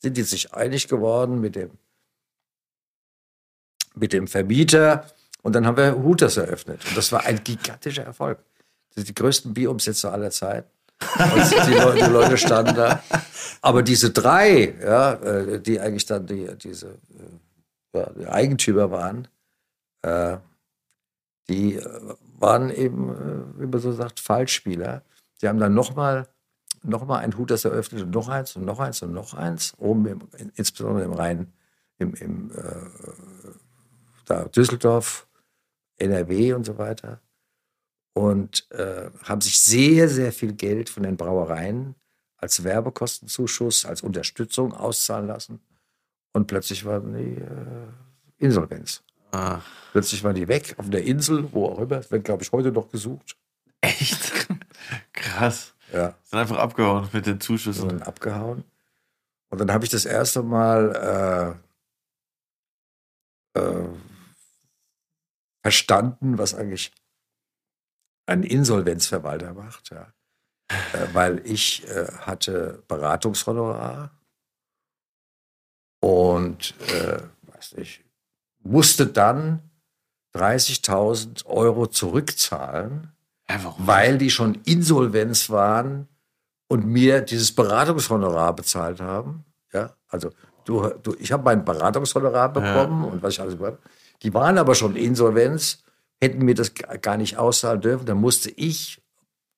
[0.00, 1.70] sind die sich einig geworden mit dem,
[3.94, 5.06] mit dem Vermieter
[5.42, 6.84] und dann haben wir Hooters eröffnet.
[6.88, 8.38] Und das war ein gigantischer Erfolg.
[8.88, 10.66] Das sind die größten Bierumsätze aller Zeit.
[11.18, 13.02] Und die, Leute, die Leute standen da.
[13.60, 17.45] Aber diese drei, ja, äh, die eigentlich dann die, diese äh,
[18.26, 19.28] Eigentümer waren,
[20.02, 20.38] äh,
[21.48, 25.02] die äh, waren eben, äh, wie man so sagt, Fallspieler.
[25.38, 26.28] Sie haben dann nochmal
[26.82, 29.74] noch mal ein Hut, das eröffnet und noch eins und noch eins und noch eins,
[29.78, 30.20] oben im,
[30.54, 31.52] insbesondere im Rhein,
[31.98, 33.50] im, im äh,
[34.24, 35.26] da Düsseldorf,
[35.96, 37.20] NRW und so weiter.
[38.12, 41.94] Und äh, haben sich sehr, sehr viel Geld von den Brauereien
[42.36, 45.60] als Werbekostenzuschuss, als Unterstützung auszahlen lassen.
[46.36, 49.02] Und plötzlich waren die äh, Insolvenz.
[49.32, 49.60] Ah,
[49.92, 51.96] Plötzlich waren die weg auf der Insel, wo auch immer.
[51.96, 53.38] Es wird, glaube ich, heute noch gesucht.
[53.80, 54.46] echt?
[55.14, 55.74] Krass.
[55.94, 56.14] Ja.
[56.24, 57.88] Sind einfach abgehauen mit den sind Zuschüssen.
[57.88, 58.64] dann abgehauen.
[59.48, 61.56] Und dann habe ich das erste Mal
[63.56, 63.88] äh, äh,
[65.62, 66.92] verstanden, was eigentlich
[68.26, 69.88] ein Insolvenzverwalter macht.
[69.88, 70.12] Ja.
[70.68, 74.10] Äh, weil ich äh, hatte Beratungshonorar
[76.06, 77.18] und äh,
[77.52, 78.04] weiß nicht,
[78.62, 79.60] musste dann
[80.36, 83.12] 30.000 Euro zurückzahlen
[83.48, 83.86] warum?
[83.86, 86.06] weil die schon Insolvenz waren
[86.68, 89.44] und mir dieses Beratungshonorar bezahlt haben.
[89.72, 90.30] Ja, also
[90.64, 93.78] du, du ich habe mein Beratungshonorar bekommen und was ich alles habe.
[94.22, 95.82] Die waren aber schon Insolvenz,
[96.20, 98.06] hätten mir das gar nicht auszahlen dürfen.
[98.06, 99.02] Dann musste ich,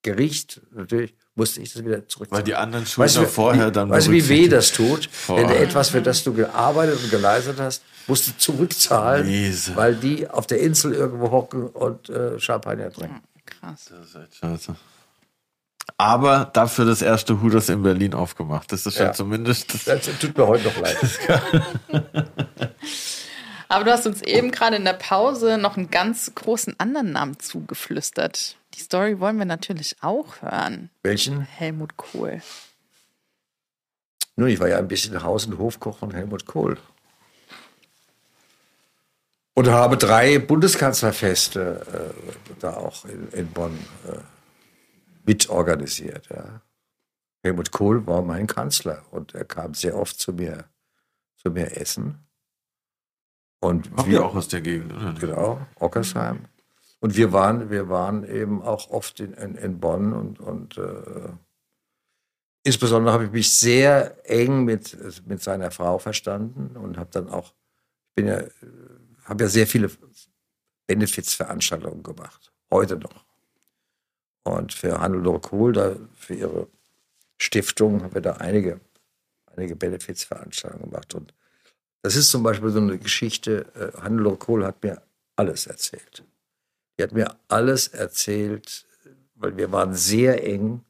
[0.01, 2.41] Gericht, natürlich, musste ich das wieder zurückzahlen.
[2.41, 5.09] Weil die anderen Weißt Schuldner du, vorher wie, dann Weißt du, wie weh das tut,
[5.29, 5.61] wenn du Boah.
[5.61, 9.75] etwas, für das du gearbeitet und geleistet hast, musst du zurückzahlen, Miese.
[9.77, 13.23] weil die auf der Insel irgendwo hocken und äh, Champagner trinken.
[13.47, 13.87] Krass.
[13.91, 14.75] Das ist echt scheiße.
[15.97, 18.71] Aber dafür das erste Hooters in Berlin aufgemacht.
[18.73, 19.13] Das ist ja, Ja.
[19.15, 19.73] zumindest.
[19.73, 20.97] Das, Das tut mir heute noch leid.
[23.71, 27.39] Aber du hast uns eben gerade in der Pause noch einen ganz großen anderen Namen
[27.39, 28.57] zugeflüstert.
[28.75, 30.91] Die Story wollen wir natürlich auch hören.
[31.03, 31.41] Welchen?
[31.41, 32.43] Helmut Kohl.
[34.37, 36.79] Nun, ich war ja ein bisschen Haus- und Hofkoch von Helmut Kohl.
[39.55, 44.19] Und habe drei Bundeskanzlerfeste äh, da auch in, in Bonn äh,
[45.27, 46.29] mitorganisiert.
[46.31, 46.63] Ja.
[47.43, 50.67] Helmut Kohl war mein Kanzler und er kam sehr oft zu mir,
[51.37, 52.25] zu mir essen.
[53.61, 55.15] Und kommt ja auch aus der Gegend, oder?
[55.15, 56.45] Genau, Ockersheim.
[57.01, 61.31] Und wir waren, wir waren eben auch oft in, in, in Bonn und, und äh,
[62.65, 64.97] insbesondere habe ich mich sehr eng mit,
[65.27, 67.55] mit seiner Frau verstanden und habe dann auch,
[68.09, 68.43] ich bin ja,
[69.25, 69.91] habe ja sehr viele
[70.89, 73.25] Benefizveranstaltungen gemacht, heute noch.
[74.43, 76.69] Und für Hannelore Kohl, da, für ihre
[77.39, 78.81] Stiftung, haben wir da einige,
[79.55, 81.15] einige Benefizveranstaltungen gemacht.
[81.15, 81.35] Und
[82.03, 85.03] das ist zum Beispiel so eine Geschichte, äh, Hannelore Kohl hat mir
[85.37, 86.25] alles erzählt.
[86.99, 88.87] Die hat mir alles erzählt,
[89.35, 90.85] weil wir waren sehr eng,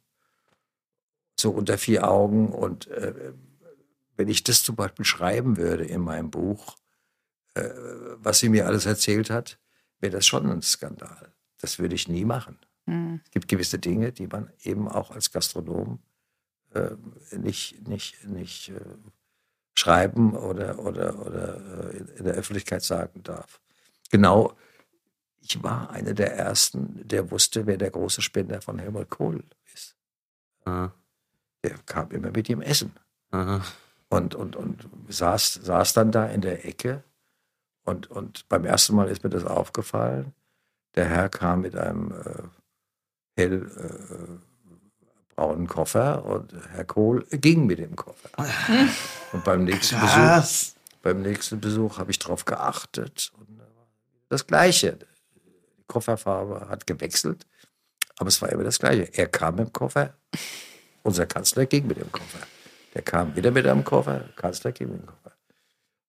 [1.39, 2.49] so unter vier Augen.
[2.49, 3.33] Und äh,
[4.17, 6.77] wenn ich das zum Beispiel schreiben würde in meinem Buch,
[7.55, 7.69] äh,
[8.17, 9.59] was sie mir alles erzählt hat,
[10.01, 11.33] wäre das schon ein Skandal.
[11.59, 12.59] Das würde ich nie machen.
[12.87, 13.21] Hm.
[13.25, 15.99] Es gibt gewisse Dinge, die man eben auch als Gastronom
[16.75, 16.91] äh,
[17.37, 18.81] nicht, nicht, nicht äh,
[19.75, 23.61] schreiben oder, oder, oder äh, in, in der Öffentlichkeit sagen darf.
[24.11, 24.55] Genau,
[25.41, 29.97] ich war einer der Ersten, der wusste, wer der große Spender von Helmut Kohl ist.
[30.65, 30.93] Aha.
[31.65, 32.93] Der kam immer mit ihm essen
[33.31, 33.63] Aha.
[34.09, 37.03] und, und, und saß, saß dann da in der Ecke.
[37.85, 40.35] Und, und beim ersten Mal ist mir das aufgefallen.
[40.95, 42.43] Der Herr kam mit einem äh,
[43.37, 48.31] hellbraunen äh, braunen Koffer und Herr Kohl ging mit dem Koffer.
[49.33, 50.75] Und beim nächsten Besuch, Krass.
[51.03, 53.33] beim nächsten Besuch habe ich darauf geachtet.
[53.39, 53.61] Und
[54.29, 54.99] das Gleiche.
[55.89, 57.47] Kofferfarbe hat gewechselt,
[58.19, 59.13] aber es war immer das Gleiche.
[59.15, 60.15] Er kam mit dem Koffer,
[61.03, 62.39] unser Kanzler ging mit dem Koffer.
[62.95, 65.33] Der kam wieder mit einem Koffer, Kanzler ging mit dem Koffer.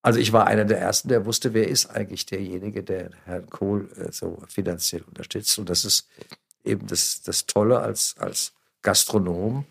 [0.02, 3.90] Also ich war einer der Ersten, der wusste, wer ist eigentlich derjenige, der Herrn Kohl
[3.98, 5.60] äh, so finanziell unterstützt.
[5.60, 6.08] Und das ist
[6.64, 9.66] eben das, das Tolle als, als Gastronom,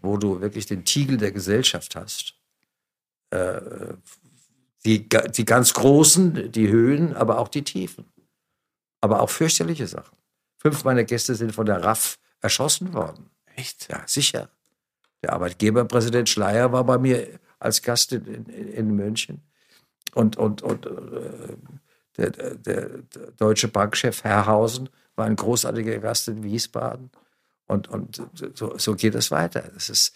[0.00, 2.34] wo du wirklich den Tiegel der Gesellschaft hast.
[3.30, 3.60] Äh,
[4.84, 8.06] die, die ganz großen, die Höhen, aber auch die Tiefen.
[9.00, 10.16] Aber auch fürchterliche Sachen.
[10.56, 13.30] Fünf meiner Gäste sind von der RAF erschossen worden.
[13.54, 13.88] Echt?
[13.90, 14.50] Ja, sicher.
[15.22, 19.42] Der Arbeitgeberpräsident Schleier war bei mir als Gast in, in, in München.
[20.14, 21.56] Und, und, und äh,
[22.16, 27.10] der, der, der deutsche Bankchef Herrhausen war ein großartiger Gast in Wiesbaden.
[27.66, 28.22] Und, und
[28.54, 29.62] so, so geht es weiter.
[29.74, 30.14] Das ist,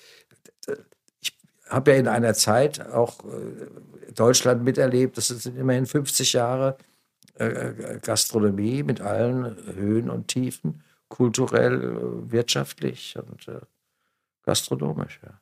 [1.20, 1.36] ich
[1.68, 5.16] habe ja in einer Zeit auch äh, Deutschland miterlebt.
[5.16, 6.76] Das sind immerhin 50 Jahre
[7.34, 13.60] äh, Gastronomie mit allen Höhen und Tiefen, kulturell, äh, wirtschaftlich und äh,
[14.44, 15.20] gastronomisch.
[15.22, 15.41] Ja.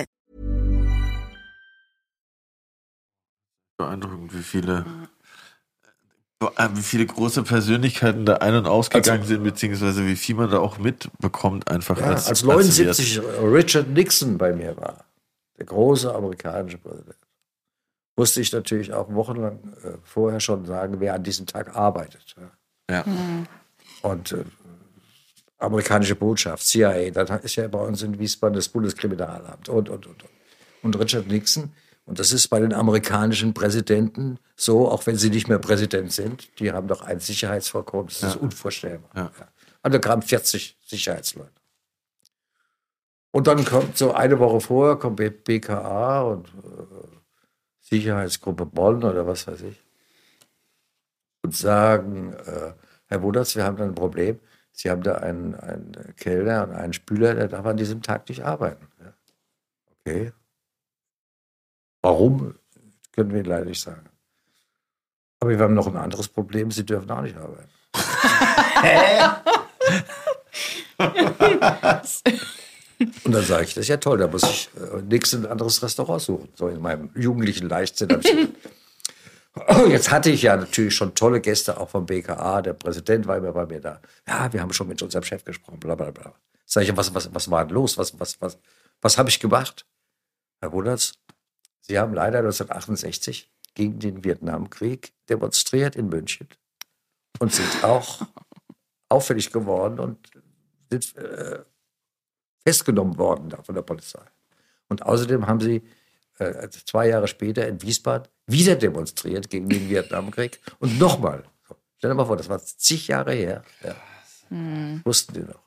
[3.81, 4.85] Beeindruckend, wie viele,
[6.39, 10.59] äh, wie viele große Persönlichkeiten da ein- und ausgegangen sind, beziehungsweise wie viel man da
[10.59, 12.57] auch mitbekommt, einfach Ja, als, als Wert.
[12.57, 15.05] 79 Richard Nixon bei mir war,
[15.57, 17.17] der große amerikanische Präsident,
[18.15, 22.35] musste ich natürlich auch wochenlang äh, vorher schon sagen, wer an diesem Tag arbeitet.
[22.37, 22.51] Ja.
[22.89, 23.05] Ja.
[24.01, 24.43] Und äh,
[25.57, 30.23] amerikanische Botschaft, CIA, das ist ja bei uns in Wiesbaden das Bundeskriminalamt und, und, und.
[30.23, 30.29] Und
[30.83, 31.71] Und Richard Nixon,
[32.05, 36.59] und das ist bei den amerikanischen Präsidenten so, auch wenn sie nicht mehr Präsident sind,
[36.59, 39.09] die haben doch ein Sicherheitsvorkommen, das ist unvorstellbar.
[39.15, 39.31] Ja.
[39.39, 39.47] Ja.
[39.83, 41.51] Und da kamen 40 Sicherheitsleute.
[43.31, 46.51] Und dann kommt so eine Woche vorher, kommt BKA und äh,
[47.79, 49.81] Sicherheitsgruppe Bonn oder was weiß ich
[51.43, 52.73] und sagen, äh,
[53.07, 54.39] Herr Wundertz, wir haben da ein Problem.
[54.71, 58.43] Sie haben da einen, einen Kellner und einen Spüler, der darf an diesem Tag nicht
[58.43, 58.87] arbeiten.
[58.99, 59.13] Ja.
[59.99, 60.31] Okay.
[62.01, 62.55] Warum?
[63.13, 64.09] Können wir Ihnen leider nicht sagen.
[65.39, 67.69] Aber wir haben noch ein anderes Problem, Sie dürfen auch nicht arbeiten.
[73.25, 75.81] Und dann sage ich, das ist ja toll, da muss ich äh, nichts ein anderes
[75.81, 76.49] Restaurant suchen.
[76.55, 78.19] So in meinem jugendlichen Leichtsinn.
[78.23, 78.47] ich.
[79.67, 82.61] Oh, Jetzt hatte ich ja natürlich schon tolle Gäste, auch vom BKA.
[82.61, 83.99] Der Präsident war immer bei mir da.
[84.27, 86.33] Ja, wir haben schon mit unserem Chef gesprochen, bla bla bla.
[86.65, 87.97] Sag ich, was, was, was war denn los?
[87.97, 88.57] Was, was, was,
[89.01, 89.85] was habe ich gemacht?
[90.61, 91.15] Herr Wundertz,
[91.81, 96.47] Sie haben leider 1968 gegen den Vietnamkrieg demonstriert in München
[97.39, 98.21] und sind auch
[99.09, 100.17] auffällig geworden und
[100.89, 101.59] sind äh,
[102.63, 104.23] festgenommen worden da von der Polizei.
[104.87, 105.81] Und außerdem haben sie
[106.37, 111.43] äh, zwei Jahre später in Wiesbaden wieder demonstriert gegen den Vietnamkrieg und nochmal.
[111.97, 113.63] Stell dir mal vor, das war zig Jahre her.
[113.83, 113.95] Ja.
[115.05, 115.61] Wussten die noch.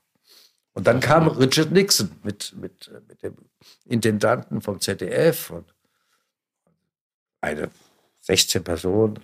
[0.75, 3.37] Und dann kam Richard Nixon mit, mit, mit dem
[3.85, 5.74] Intendanten vom ZDF und
[7.45, 7.71] eine
[8.23, 9.21] 16 Personen.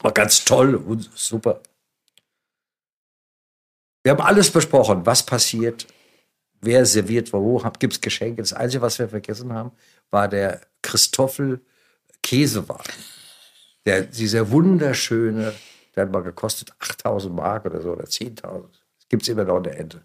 [0.00, 1.60] War ganz toll und super.
[4.02, 5.86] Wir haben alles besprochen, was passiert,
[6.60, 8.42] wer serviert wo, gibt es Geschenke.
[8.42, 9.72] Das Einzige, was wir vergessen haben,
[10.10, 11.60] war der Christoffel
[12.22, 12.92] Käsewagen.
[13.84, 15.54] Der, dieser wunderschöne,
[15.94, 18.42] der hat mal gekostet 8000 Mark oder so oder 10.000.
[18.42, 20.02] Das gibt es immer noch in der Ente.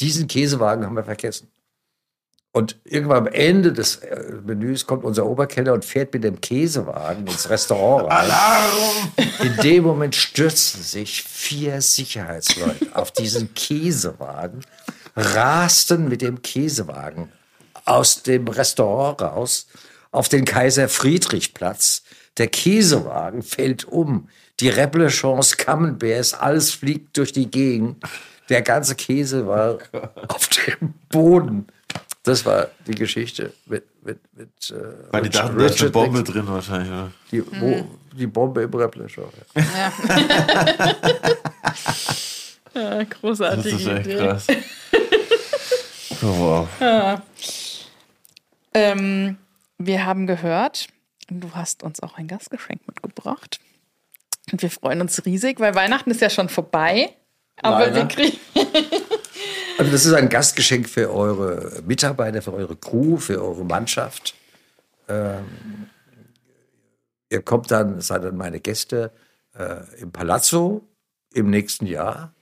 [0.00, 1.50] Diesen Käsewagen haben wir vergessen.
[2.52, 7.26] Und irgendwann am Ende des äh, Menüs kommt unser Oberkeller und fährt mit dem Käsewagen
[7.26, 8.30] ins Restaurant rein.
[9.42, 14.62] In dem Moment stürzen sich vier Sicherheitsleute auf diesen Käsewagen,
[15.14, 17.30] rasten mit dem Käsewagen
[17.84, 19.66] aus dem Restaurant raus
[20.10, 22.02] auf den Kaiser-Friedrich-Platz.
[22.38, 24.28] Der Käsewagen fällt um.
[24.60, 28.02] Die Reblechance Camembert, alles fliegt durch die Gegend.
[28.48, 29.78] Der ganze Käse war
[30.28, 31.66] auf dem Boden.
[32.28, 34.74] Das war die Geschichte mit, mit, mit äh,
[35.12, 36.34] Weil die dachten, da ist eine Bombe Nixon.
[36.34, 36.90] drin wahrscheinlich.
[36.90, 37.10] Oder?
[37.32, 39.32] Die, wo, die Bombe im Reblechance.
[39.54, 39.92] Ja.
[42.74, 44.16] Ja, Das großartige ist echt Idee.
[44.18, 44.46] krass.
[46.20, 47.20] Oh, wow.
[48.74, 49.38] Ähm,
[49.78, 50.88] wir haben gehört,
[51.30, 53.60] du hast uns auch ein Gastgeschenk mitgebracht.
[54.50, 57.10] Und wir freuen uns riesig, weil Weihnachten ist ja schon vorbei.
[57.62, 57.94] Aber Leider.
[57.94, 58.36] wir kriegen.
[59.78, 64.34] Also das ist ein Gastgeschenk für eure Mitarbeiter, für eure Crew, für eure Mannschaft.
[65.08, 65.44] Ähm,
[67.30, 69.12] ihr kommt dann, seid dann meine Gäste
[69.56, 70.82] äh, im Palazzo
[71.32, 72.34] im nächsten Jahr,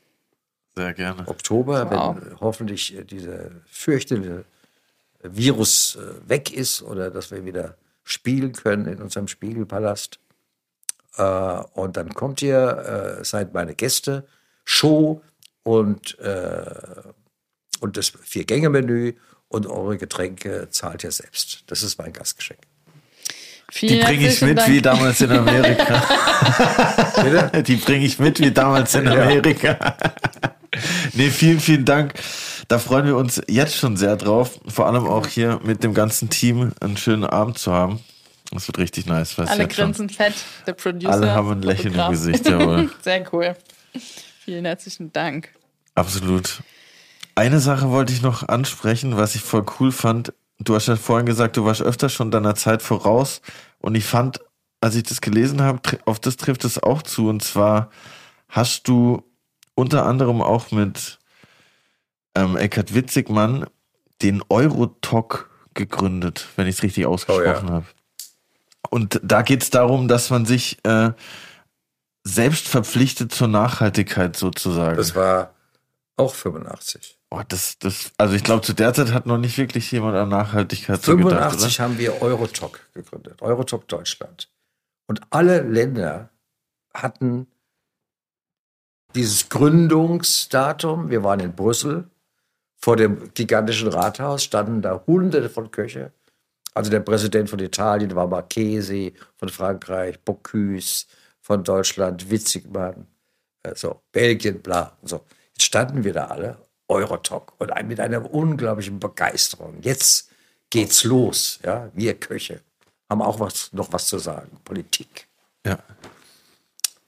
[0.75, 1.29] Sehr gerne.
[1.29, 2.17] Oktober, Wow.
[2.17, 4.45] wenn hoffentlich äh, dieser fürchterliche
[5.23, 10.21] Virus äh, weg ist oder dass wir wieder spielen können in unserem Spiegelpalast.
[11.17, 11.23] Äh,
[11.75, 14.27] und dann kommt ihr, äh, seid meine Gäste,
[14.65, 15.23] Show
[15.65, 16.65] und, äh,
[17.81, 19.15] und das Vier-Gänge-Menü
[19.49, 21.65] und eure Getränke zahlt ihr selbst.
[21.67, 22.61] Das ist mein Gastgeschenk.
[23.71, 24.69] Vielen Die bringe ich mit Dank.
[24.69, 26.03] wie damals in Amerika.
[27.67, 29.97] Die bringe ich mit wie damals in Amerika.
[31.15, 32.15] nee, vielen, vielen Dank.
[32.69, 34.61] Da freuen wir uns jetzt schon sehr drauf.
[34.67, 38.01] Vor allem auch hier mit dem ganzen Team einen schönen Abend zu haben.
[38.53, 39.37] Das wird richtig nice.
[39.39, 40.35] Alle grinsen fett,
[40.67, 41.13] der Producer.
[41.13, 42.11] Alle haben ein Lächeln im.
[42.11, 42.91] Gesicht, jawohl.
[43.03, 43.57] Sehr cool.
[44.45, 45.51] Vielen herzlichen Dank.
[45.97, 46.61] Absolut.
[47.37, 50.33] Eine Sache wollte ich noch ansprechen, was ich voll cool fand.
[50.59, 53.43] du hast ja vorhin gesagt, du warst öfter schon deiner Zeit voraus.
[53.79, 54.41] Und ich fand,
[54.81, 57.29] als ich das gelesen habe, auf das trifft es auch zu.
[57.29, 57.91] Und zwar
[58.49, 59.23] hast du
[59.75, 61.19] unter anderem auch mit
[62.35, 63.67] ähm, Eckhard Witzigmann
[64.23, 67.75] den Eurotalk gegründet, wenn ich es richtig ausgesprochen oh, ja.
[67.75, 67.87] habe.
[68.89, 71.11] Und da geht es darum, dass man sich äh,
[72.25, 74.97] selbst verpflichtet zur Nachhaltigkeit sozusagen.
[74.97, 75.55] Das war
[76.17, 77.16] auch 85.
[77.31, 80.29] Oh, das, das, also ich glaube, zu der Zeit hat noch nicht wirklich jemand an
[80.29, 84.49] Nachhaltigkeit 85 gedacht, haben wir Eurotalk gegründet, Eurotalk Deutschland.
[85.09, 86.31] Und alle Länder
[86.95, 87.49] hatten
[89.15, 91.11] dieses Gründungsdatum.
[91.11, 92.09] Wir waren in Brüssel
[92.77, 96.13] vor dem gigantischen Rathaus, standen da hunderte von Köche.
[96.75, 101.07] Also der Präsident von Italien war Marchesi, von Frankreich, Bocuse,
[101.41, 103.07] von Deutschland, Witzigmann,
[103.63, 104.97] äh, so, Belgien, bla.
[105.03, 105.25] So.
[105.53, 106.59] Jetzt standen wir da alle,
[106.89, 109.79] Eurotalk, und mit einer unglaublichen Begeisterung.
[109.83, 110.31] Jetzt
[110.71, 112.61] geht's los, ja, wir Köche
[113.09, 115.29] haben auch was, noch was zu sagen, Politik.
[115.65, 115.79] Ja.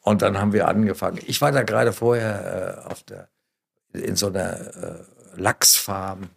[0.02, 1.20] Und dann haben wir angefangen.
[1.26, 3.28] Ich war da gerade vorher äh, auf der,
[3.92, 5.04] in so einer äh,
[5.34, 6.30] Lachsfarm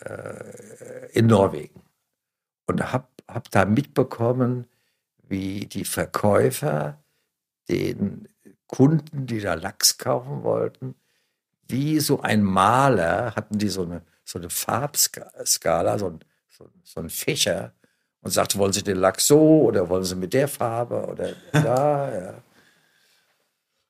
[0.00, 1.82] äh, in Norwegen
[2.66, 4.66] und habe hab da mitbekommen,
[5.28, 7.02] wie die Verkäufer
[7.68, 8.28] den
[8.66, 10.94] Kunden, die da Lachs kaufen wollten,
[11.70, 17.00] wie so ein Maler, hatten die so eine, so eine Farbskala, so ein, so, so
[17.00, 17.72] ein Fächer
[18.22, 22.14] und sagte, wollen Sie den Lachs so oder wollen Sie mit der Farbe oder da,
[22.14, 22.34] ja.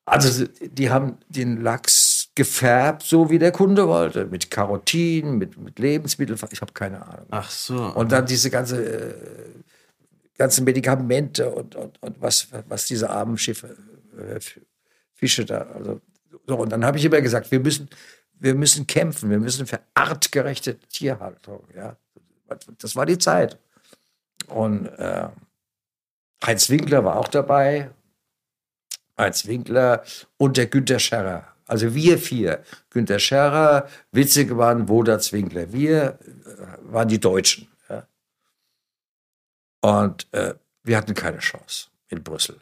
[0.05, 5.79] Also die haben den Lachs gefärbt, so wie der Kunde wollte, mit Karotin, mit, mit
[5.79, 6.39] Lebensmitteln.
[6.51, 7.27] Ich habe keine Ahnung.
[7.31, 7.77] Ach so.
[7.95, 9.15] Und dann diese ganze, äh,
[10.37, 13.77] ganzen Medikamente und, und, und was, was diese armen Schiffe,
[14.19, 14.41] äh,
[15.15, 15.67] Fische da.
[15.75, 16.01] Also,
[16.51, 17.89] so, und dann habe ich immer gesagt, wir müssen,
[18.41, 21.63] wir müssen kämpfen, wir müssen für artgerechte Tierhaltung.
[21.77, 21.97] Ja.
[22.79, 23.57] Das war die Zeit.
[24.49, 25.29] Und äh,
[26.45, 27.91] Heinz Winkler war auch dabei,
[29.17, 30.03] Heinz Winkler
[30.39, 31.47] und der Günter Scherrer.
[31.69, 32.65] Also wir vier.
[32.91, 35.73] Günter Scherrer, Witzegemann, Wodatz Winkler.
[35.73, 37.69] Wir äh, waren die Deutschen.
[37.89, 38.09] Ja.
[39.83, 42.61] Und äh, wir hatten keine Chance in Brüssel.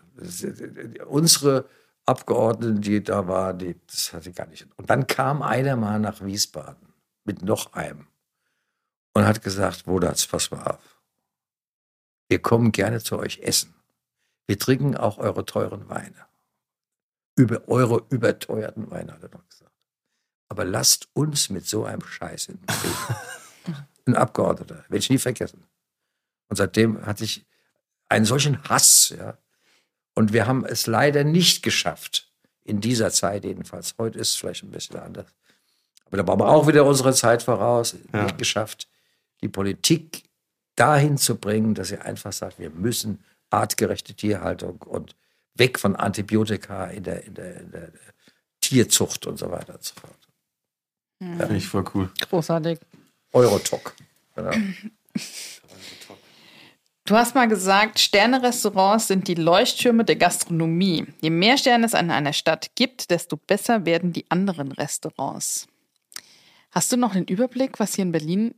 [1.07, 1.65] Unsere
[2.09, 4.67] Abgeordneten, die da waren, die, das hatte gar nicht.
[4.77, 6.95] Und dann kam einer mal nach Wiesbaden
[7.25, 8.07] mit noch einem
[9.15, 11.03] und hat gesagt, Wodatz, pass mal auf.
[12.29, 13.75] Wir kommen gerne zu euch essen.
[14.47, 16.29] Wir trinken auch eure teuren Weine
[17.39, 19.73] über eure überteuerten Weine, hat er noch gesagt.
[20.49, 22.59] Aber lasst uns mit so einem Scheiß in
[24.07, 25.65] Ein Abgeordneter, werde ich nie vergessen.
[26.49, 27.47] Und seitdem hatte ich
[28.09, 29.39] einen solchen Hass, ja.
[30.19, 32.27] Und wir haben es leider nicht geschafft,
[32.65, 33.95] in dieser Zeit jedenfalls.
[33.99, 35.29] Heute ist es vielleicht ein bisschen anders.
[36.07, 38.25] Aber da waren wir auch wieder unsere Zeit voraus, ja.
[38.25, 38.89] nicht geschafft,
[39.43, 40.25] die Politik
[40.75, 45.15] dahin zu bringen, dass sie einfach sagt, wir müssen artgerechte Tierhaltung und
[45.55, 47.93] weg von Antibiotika in der, in der, in der
[48.61, 50.29] Tierzucht und so weiter und so fort.
[51.21, 51.47] Ja.
[51.47, 52.11] Finde ich voll cool.
[52.29, 52.81] Großartig.
[53.33, 53.95] Eurotalk.
[54.35, 54.51] Genau.
[57.09, 61.07] Du hast mal gesagt, Sterne-Restaurants sind die Leuchttürme der Gastronomie.
[61.23, 65.69] Je mehr Sterne es an einer Stadt gibt, desto besser werden die anderen Restaurants.
[66.71, 68.55] Hast du noch den Überblick, was hier in Berlin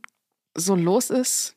[0.53, 1.55] so los ist?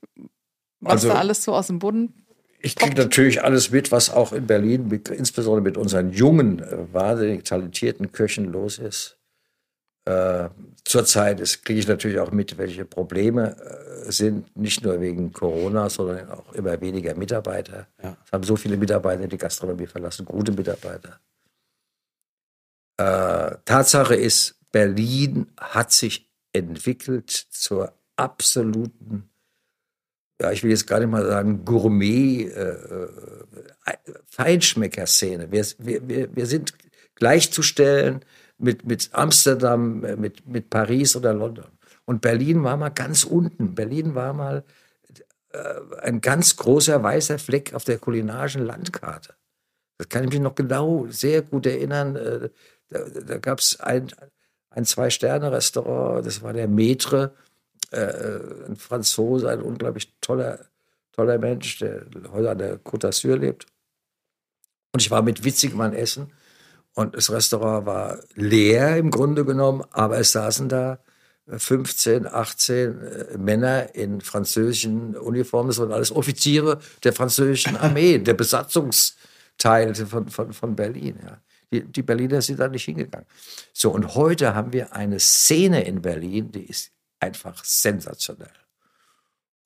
[0.79, 2.15] Was also, da alles so aus dem Boden
[2.61, 6.93] ich kriege natürlich alles mit, was auch in Berlin, mit, insbesondere mit unseren jungen, äh,
[6.93, 9.19] wahnsinnig talentierten Köchen los ist.
[10.07, 10.51] Äh,
[10.85, 16.31] zurzeit kriege ich natürlich auch mit, welche Probleme äh, sind, nicht nur wegen Corona, sondern
[16.31, 17.87] auch immer weniger Mitarbeiter.
[18.03, 18.17] Ja.
[18.25, 21.21] Es haben so viele Mitarbeiter die Gastronomie verlassen, gute Mitarbeiter.
[22.99, 29.31] Äh, Tatsache ist, Berlin hat sich entwickelt zur absoluten
[30.43, 33.09] ja, ich will jetzt gar nicht mal sagen Gourmet, äh, äh
[34.27, 35.53] Feinschmecker-Szene.
[35.53, 36.75] Wir, wir, wir sind
[37.15, 38.25] gleichzustellen
[38.59, 41.67] mit, mit Amsterdam, äh, mit, mit Paris oder London.
[42.05, 43.75] Und Berlin war mal ganz unten.
[43.75, 44.65] Berlin war mal
[45.51, 45.59] äh,
[46.03, 49.35] ein ganz großer weißer Fleck auf der kulinarischen Landkarte.
[49.99, 52.17] Das kann ich mich noch genau sehr gut erinnern.
[52.17, 52.51] Äh,
[52.89, 54.09] da, da gab es ein,
[54.71, 57.33] ein Zwei-Sterne-Restaurant, das war der Metre
[57.91, 60.67] äh, ein Franzose, ein unglaublich toller,
[61.13, 63.67] toller Mensch, der heute an der Côte d'Azur lebt.
[64.93, 66.33] Und ich war mit Witzigmann essen
[66.95, 70.99] und das Restaurant war leer im Grunde genommen, aber es saßen da
[71.47, 78.35] 15, 18 äh, Männer in französischen Uniformen, das waren alles Offiziere der französischen Armee, der
[78.35, 81.19] Besatzungsteil von, von, von Berlin.
[81.23, 81.39] Ja.
[81.73, 83.27] Die, die Berliner sind da nicht hingegangen.
[83.73, 88.49] So, und heute haben wir eine Szene in Berlin, die ist einfach sensationell.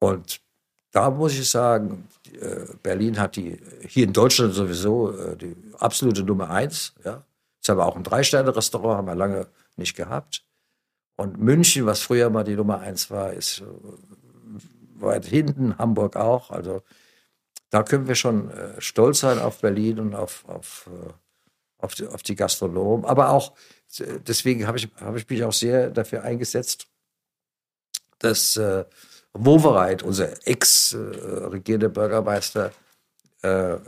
[0.00, 0.40] Und
[0.90, 2.08] da muss ich sagen,
[2.40, 6.94] äh, Berlin hat die, hier in Deutschland sowieso äh, die absolute Nummer eins.
[7.04, 7.24] Ja.
[7.60, 10.44] Ist aber auch ein Drei-Sterne-Restaurant, haben wir lange nicht gehabt.
[11.16, 13.62] Und München, was früher mal die Nummer eins war, ist
[14.94, 16.50] weit hinten, Hamburg auch.
[16.50, 16.82] Also
[17.70, 20.88] da können wir schon äh, stolz sein auf Berlin und auf, auf,
[21.78, 23.04] auf, die, auf die Gastronomen.
[23.04, 23.52] Aber auch,
[24.26, 26.86] deswegen habe ich, hab ich mich auch sehr dafür eingesetzt,
[28.18, 28.84] dass äh,
[29.34, 32.72] Wovereit, unser ex-regierender Bürgermeister,
[33.42, 33.78] äh, äh,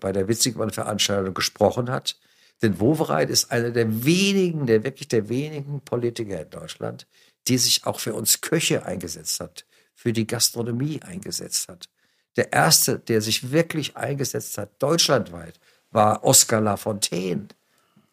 [0.00, 2.16] bei der Witzigmann-Veranstaltung gesprochen hat.
[2.62, 7.06] Denn Wovereit ist einer der wenigen, der wirklich der wenigen Politiker in Deutschland,
[7.46, 11.90] die sich auch für uns Köche eingesetzt hat, für die Gastronomie eingesetzt hat.
[12.36, 17.48] Der erste, der sich wirklich eingesetzt hat, deutschlandweit, war Oskar Lafontaine.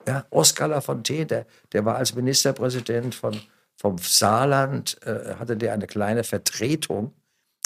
[0.06, 3.40] Ja, Oskar Lafontaine, der, der war als Ministerpräsident von,
[3.82, 7.14] vom Saarland, äh, hatte der eine kleine Vertretung,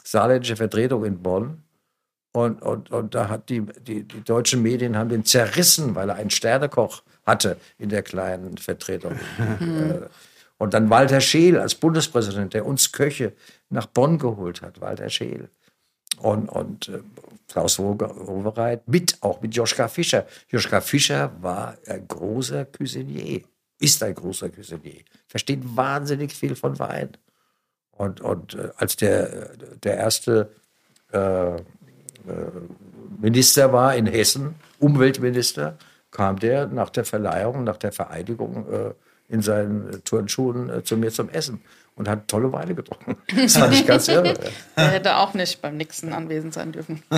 [0.01, 1.63] saarländische Vertretung in Bonn.
[2.31, 6.15] Und, und, und da hat die, die, die deutschen Medien haben den zerrissen, weil er
[6.15, 9.19] einen Sternekoch hatte in der kleinen Vertretung.
[9.59, 10.07] Äh,
[10.57, 13.33] und dann Walter Scheel als Bundespräsident, der uns Köche
[13.69, 15.49] nach Bonn geholt hat, Walter Scheel.
[16.19, 16.99] Und, und äh,
[17.49, 20.25] Klaus Wowereit mit, auch mit Joschka Fischer.
[20.47, 23.41] Joschka Fischer war ein großer Cuisinier,
[23.79, 27.17] ist ein großer Cuisinier, versteht wahnsinnig viel von Wein.
[27.91, 30.51] Und, und äh, als der, der erste
[31.11, 31.61] äh,
[33.19, 35.77] Minister war in Hessen, Umweltminister,
[36.11, 38.93] kam der nach der Verleihung, nach der Vereidigung äh,
[39.27, 41.61] in seinen Turnschuhen äh, zu mir zum Essen
[41.95, 43.17] und hat tolle Weine getrunken.
[43.35, 44.33] Das fand ich ganz irre.
[44.75, 47.03] Er hätte auch nicht beim Nixon anwesend sein dürfen.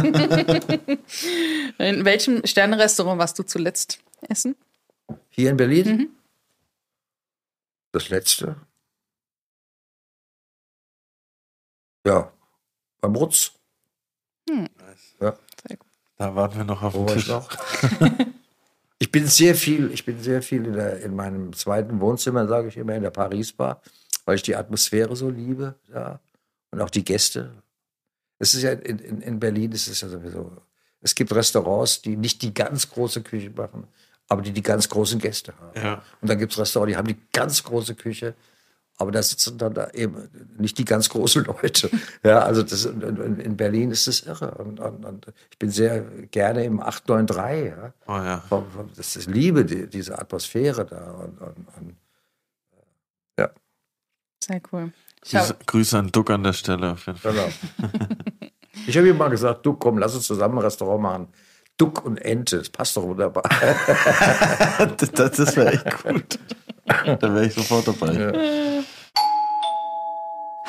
[1.78, 4.00] in welchem Sternenrestaurant warst du zuletzt
[4.30, 4.56] essen?
[5.30, 5.88] Hier in Berlin?
[5.88, 6.10] Mhm.
[7.98, 8.56] Das letzte?
[12.06, 12.32] Ja,
[13.02, 13.54] beim Rutz.
[14.48, 14.68] Hm.
[15.20, 15.36] Ja.
[16.20, 17.28] Da warten wir noch auf den Tisch.
[17.28, 17.50] Noch?
[19.00, 22.68] ich bin sehr viel, ich bin sehr viel in, der, in meinem zweiten Wohnzimmer, sage
[22.68, 23.82] ich immer, in der Paris Bar,
[24.26, 26.20] weil ich die Atmosphäre so liebe, ja.
[26.70, 27.64] Und auch die Gäste.
[28.38, 30.56] Es ist ja in, in, in Berlin ist es ja sowieso.
[31.02, 33.88] Es gibt Restaurants, die nicht die ganz große Küche machen,
[34.28, 35.86] aber die die ganz großen Gäste haben.
[35.86, 36.02] Ja.
[36.22, 38.36] Und dann gibt es Restaurants, die haben die ganz große Küche,
[38.98, 41.90] aber da sitzen dann da eben nicht die ganz großen Leute.
[42.24, 44.52] Ja, also das, in Berlin ist das irre.
[44.56, 46.02] Und, und, und ich bin sehr
[46.32, 47.68] gerne im 893.
[47.68, 47.94] Ja.
[48.08, 48.44] Oh ja.
[48.96, 51.12] Das ist Liebe, die, diese Atmosphäre da.
[51.12, 51.96] Und, und,
[53.38, 53.52] ja.
[54.44, 54.92] Sehr cool.
[55.22, 56.92] Grüße, Grüße an Duck an der Stelle.
[56.92, 57.34] Auf jeden Fall.
[57.34, 57.48] Genau.
[58.88, 61.28] ich habe ihm mal gesagt, Duck, komm, lass uns zusammen ein Restaurant machen.
[61.78, 63.44] Duck und Ente, das passt doch wunderbar.
[64.98, 66.40] das das wäre echt gut.
[66.86, 68.14] Da wäre ich sofort dabei.
[68.14, 68.84] Ja.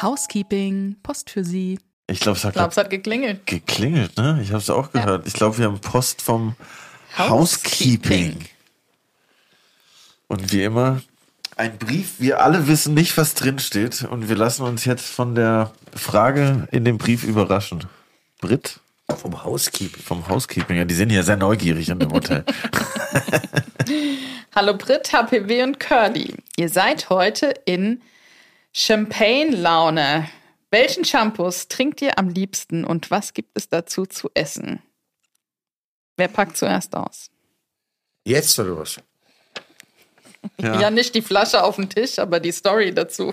[0.02, 1.78] Housekeeping, Post für Sie.
[2.06, 3.46] Ich glaube, es hat, glaub, es hat geklingelt.
[3.46, 4.38] Geklingelt, ne?
[4.42, 5.22] Ich habe es auch gehört.
[5.22, 5.26] Ja.
[5.26, 6.56] Ich glaube, wir haben Post vom
[7.16, 8.34] Housekeeping.
[8.34, 8.48] Housekeeping.
[10.28, 11.00] Und wie immer,
[11.56, 12.14] ein Brief.
[12.18, 14.04] Wir alle wissen nicht, was drin steht.
[14.04, 17.84] Und wir lassen uns jetzt von der Frage in dem Brief überraschen.
[18.40, 18.80] Brit?
[19.16, 20.02] Vom Housekeeping.
[20.02, 20.76] Vom Housekeeping.
[20.76, 22.44] Ja, die sind ja sehr neugierig in dem Hotel.
[24.54, 26.34] Hallo Brit, HPW und Curly.
[26.56, 28.02] Ihr seid heute in
[28.72, 30.28] Champagne-Laune.
[30.70, 34.82] Welchen Shampoos trinkt ihr am liebsten und was gibt es dazu zu essen?
[36.18, 37.30] Wer packt zuerst aus?
[38.24, 39.00] Jetzt oder was?
[40.60, 40.80] Ja.
[40.80, 43.32] ja, nicht die Flasche auf dem Tisch, aber die Story dazu.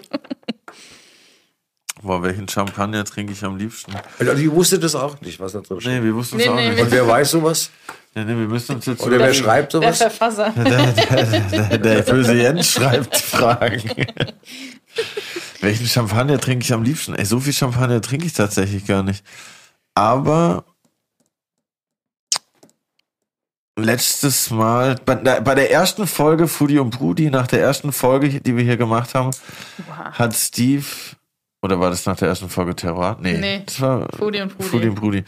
[2.06, 3.94] Boah, welchen Champagner trinke ich am liebsten?
[4.20, 5.92] Also ich wusste das auch nicht, was da drin steht.
[5.92, 6.82] Nee, wir wussten es nee, auch nee, nicht.
[6.84, 7.72] Und wer weiß sowas?
[8.14, 9.98] Ja, nee, wir müssen uns jetzt Oder wer schreibt sowas?
[9.98, 10.52] Der Verfasser.
[10.56, 13.82] Der, der, der, der böse Jens schreibt Fragen.
[15.62, 17.16] welchen Champagner trinke ich am liebsten?
[17.16, 19.26] Ey, so viel Champagner trinke ich tatsächlich gar nicht.
[19.96, 20.64] Aber
[23.76, 28.56] letztes Mal, bei, bei der ersten Folge Foodie und Brudi, nach der ersten Folge, die
[28.56, 29.32] wir hier gemacht haben,
[29.88, 30.12] wow.
[30.12, 30.86] hat Steve
[31.66, 33.18] oder war das nach der ersten Folge Terror?
[33.20, 34.70] Nee, nee das war Foodie und Brudi.
[34.70, 35.24] Foodie und Brudi.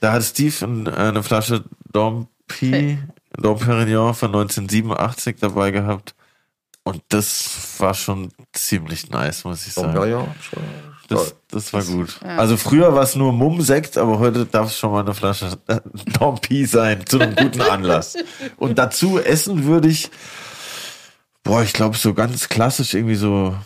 [0.00, 0.64] Da hat Steve
[0.96, 2.98] eine Flasche Dompi,
[3.36, 6.14] Dom Perignon von 1987 dabei gehabt.
[6.82, 9.94] Und das war schon ziemlich nice, muss ich sagen.
[9.94, 10.62] Ja, ja, schon.
[11.08, 12.20] Das, das war gut.
[12.22, 12.36] Ja.
[12.36, 15.58] Also früher war es nur Mumm-Sekt, aber heute darf es schon mal eine Flasche
[16.18, 18.16] Dompi sein, zu einem guten Anlass.
[18.56, 20.08] Und dazu essen würde ich,
[21.42, 23.56] boah, ich glaube so ganz klassisch irgendwie so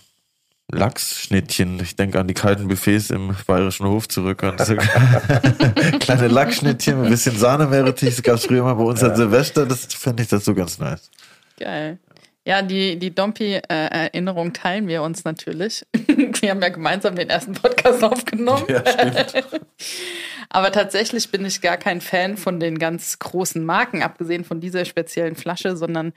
[0.72, 1.80] Lachsschnittchen.
[1.80, 4.42] Ich denke an die kalten Buffets im Bayerischen Hof zurück.
[4.42, 4.76] Und so
[6.00, 8.16] kleine Lachsschnittchen ein bisschen Sahnemeerrettich.
[8.16, 9.08] Das gab es früher mal bei uns ja.
[9.08, 9.66] an Silvester.
[9.66, 11.10] Das fände ich das so ganz nice.
[11.58, 11.98] Geil.
[12.46, 15.86] Ja, die, die Dompi-Erinnerung teilen wir uns natürlich.
[16.06, 18.66] Wir haben ja gemeinsam den ersten Podcast aufgenommen.
[18.68, 19.46] Ja, stimmt.
[20.50, 24.84] Aber tatsächlich bin ich gar kein Fan von den ganz großen Marken, abgesehen von dieser
[24.84, 26.12] speziellen Flasche, sondern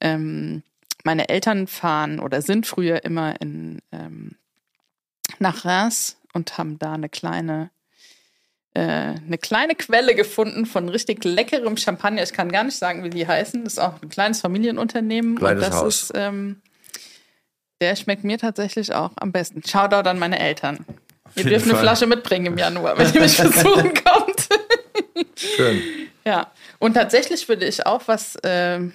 [0.00, 0.62] ähm,
[1.04, 4.36] meine Eltern fahren oder sind früher immer in, ähm,
[5.38, 7.70] nach Reims und haben da eine kleine
[8.74, 12.22] äh, eine kleine Quelle gefunden von richtig leckerem Champagner.
[12.22, 13.64] Ich kann gar nicht sagen, wie die heißen.
[13.64, 15.36] Das ist auch ein kleines Familienunternehmen.
[15.36, 16.02] Kleines und das Haus.
[16.04, 16.62] ist, ähm,
[17.82, 19.62] der schmeckt mir tatsächlich auch am besten.
[19.62, 20.86] Shoutout an meine Eltern.
[21.34, 21.82] Ihr dürft eine Fall.
[21.82, 24.48] Flasche mitbringen im Januar, wenn ihr mich besuchen kommt.
[25.36, 25.82] Schön.
[26.24, 26.50] ja.
[26.78, 28.92] Und tatsächlich würde ich auch was ähm,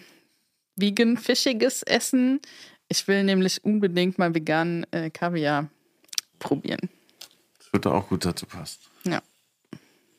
[0.78, 2.40] vegan-fischiges essen.
[2.88, 5.70] Ich will nämlich unbedingt mal veganen äh, Kaviar
[6.40, 6.90] probieren.
[7.58, 8.80] Das würde auch gut dazu passen.
[9.04, 9.22] Ja.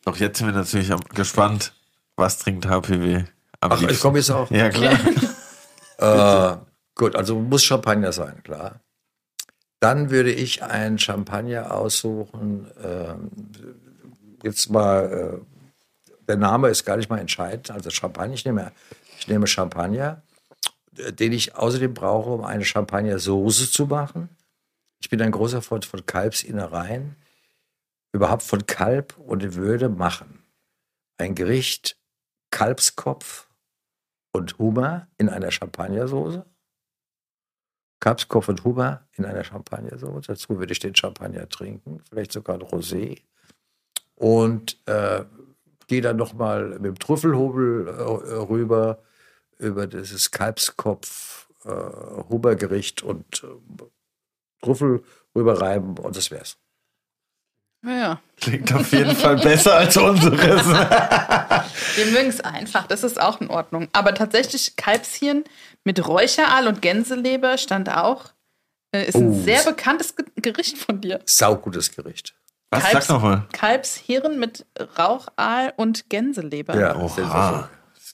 [0.05, 1.73] Doch jetzt sind wir natürlich gespannt,
[2.17, 3.25] was trinkt HPW
[3.61, 4.51] am Ach, ich komme jetzt auch.
[4.51, 4.99] Ja, klar.
[6.01, 6.57] Äh,
[6.95, 8.79] gut, also muss Champagner sein, klar.
[9.81, 12.71] Dann würde ich einen Champagner aussuchen.
[12.81, 13.31] ähm,
[14.45, 17.73] jetzt mal, äh, der Name ist gar nicht mal entscheidend.
[17.73, 18.71] Also Champagner, ich nehme,
[19.19, 20.23] ich nehme Champagner,
[21.11, 24.29] den ich außerdem brauche, um eine Champagner-Soße zu machen.
[25.01, 27.17] Ich bin ein großer Freund von Kalbsinnereien,
[28.13, 30.43] überhaupt von Kalb und würde machen.
[31.19, 31.97] Ein Gericht
[32.51, 33.49] Kalbskopf
[34.33, 36.45] und Hummer in einer Champagnersoße.
[38.01, 40.29] Kalbskopf und Hummer in einer Champagnersoße.
[40.29, 43.23] Dazu würde ich den Champagner trinken, vielleicht sogar ein Rosé.
[44.15, 45.25] Und äh,
[45.87, 49.03] gehe dann nochmal mit dem Trüffelhobel äh, rüber
[49.59, 51.71] über dieses Kalbskopf äh,
[52.29, 53.85] Hummergericht und äh,
[54.65, 55.03] Trüffel
[55.37, 56.57] rüberreiben und das wär's.
[57.85, 58.21] Ja.
[58.41, 60.67] Klingt auf jeden Fall besser als unseres.
[61.97, 63.89] Wir mögen es einfach, das ist auch in Ordnung.
[63.93, 65.45] Aber tatsächlich Kalbshirn
[65.85, 68.27] mit Räucheraal und Gänseleber stand auch.
[68.93, 69.43] Äh, ist ein Oh.
[69.45, 71.21] sehr bekanntes Ge Gericht von dir.
[71.27, 72.35] Saugutes Gericht.
[72.71, 72.83] Was?
[72.85, 73.47] Kalbs- Sag nochmal.
[73.53, 74.67] Kalbshirn mit
[74.99, 76.77] Rauchaal und Gänseleber.
[76.77, 77.69] Ja, Oha.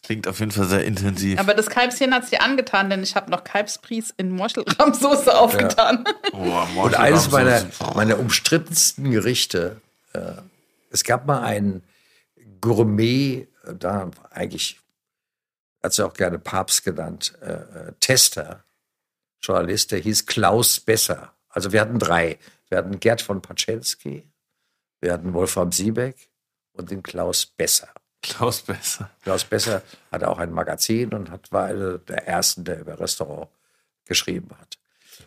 [0.05, 1.39] Klingt auf jeden Fall sehr intensiv.
[1.41, 6.05] Aber das Kalbshirn hat es dir angetan, denn ich habe noch Kalbspries in Mochelrahmsoße aufgetan.
[6.33, 9.81] Oh, Und eines meiner, meiner umstrittensten Gerichte,
[10.13, 10.33] äh,
[10.91, 11.85] es gab mal einen
[12.61, 14.81] Gourmet, äh, da eigentlich,
[15.83, 18.65] hat sie auch gerne Papst genannt, äh, äh, Tester,
[19.41, 21.33] Journalist, der hieß Klaus Besser.
[21.49, 22.39] Also wir hatten drei.
[22.69, 24.29] Wir hatten Gerd von Paczensky,
[25.01, 26.31] wir hatten Wolfram Siebeck
[26.73, 27.94] und den Klaus Besser.
[28.25, 29.11] Klaus besser.
[29.22, 33.49] Klaus Besser hatte auch ein Magazin und hat, war einer der ersten, der über Restaurant
[34.07, 34.79] geschrieben hat.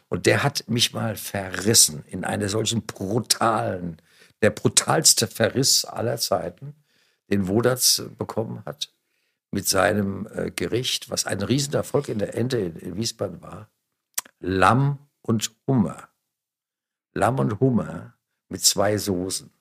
[0.09, 4.01] Und der hat mich mal verrissen in einer solchen brutalen,
[4.41, 6.75] der brutalste Verriss aller Zeiten,
[7.29, 8.89] den Wodatz bekommen hat
[9.51, 13.69] mit seinem äh, Gericht, was ein Riesenerfolg in der Ente in, in Wiesbaden war.
[14.39, 16.09] Lamm und Hummer.
[17.13, 18.13] Lamm und Hummer
[18.49, 19.51] mit zwei Soßen.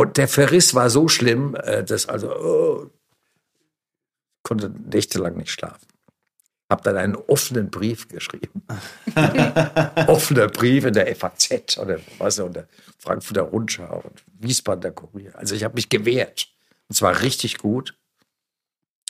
[0.00, 2.90] Und der Verriss war so schlimm, äh, dass also oh,
[4.42, 5.86] konnte nächtelang nicht schlafen.
[6.70, 8.62] Hab dann einen offenen Brief geschrieben.
[10.06, 15.36] Offener Brief in der FAZ oder was und der Frankfurter Rundschau und Wiesbadener Kurier.
[15.36, 16.48] Also ich habe mich gewehrt.
[16.88, 17.94] Und zwar richtig gut.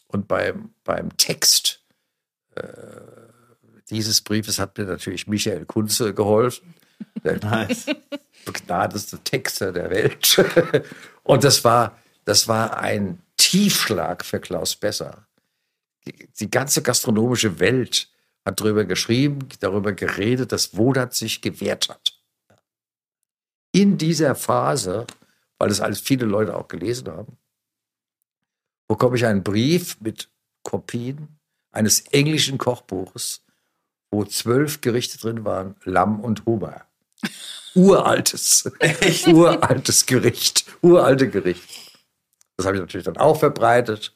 [0.09, 1.84] Und beim, beim Text
[2.57, 2.64] äh,
[3.91, 6.74] dieses Briefes hat mir natürlich Michael Kunze geholfen.
[7.22, 7.86] Nice.
[8.45, 10.45] Begnadeste Texter der Welt.
[11.22, 15.26] Und das war, das war ein Tiefschlag für Klaus Besser.
[16.07, 18.09] Die, die ganze gastronomische Welt
[18.45, 22.18] hat darüber geschrieben, darüber geredet, dass Wodat sich gewehrt hat.
[23.72, 25.07] In dieser Phase,
[25.59, 27.36] weil es alles viele Leute auch gelesen haben,
[28.88, 30.28] bekomme ich einen Brief mit
[30.62, 31.38] Kopien
[31.70, 33.45] eines englischen Kochbuches,
[34.11, 36.89] wo zwölf Gerichte drin waren, Lamm und Hummer.
[37.75, 38.71] Uraltes,
[39.29, 41.62] uraltes Gericht, uralte Gericht.
[42.57, 44.14] Das habe ich natürlich dann auch verbreitet.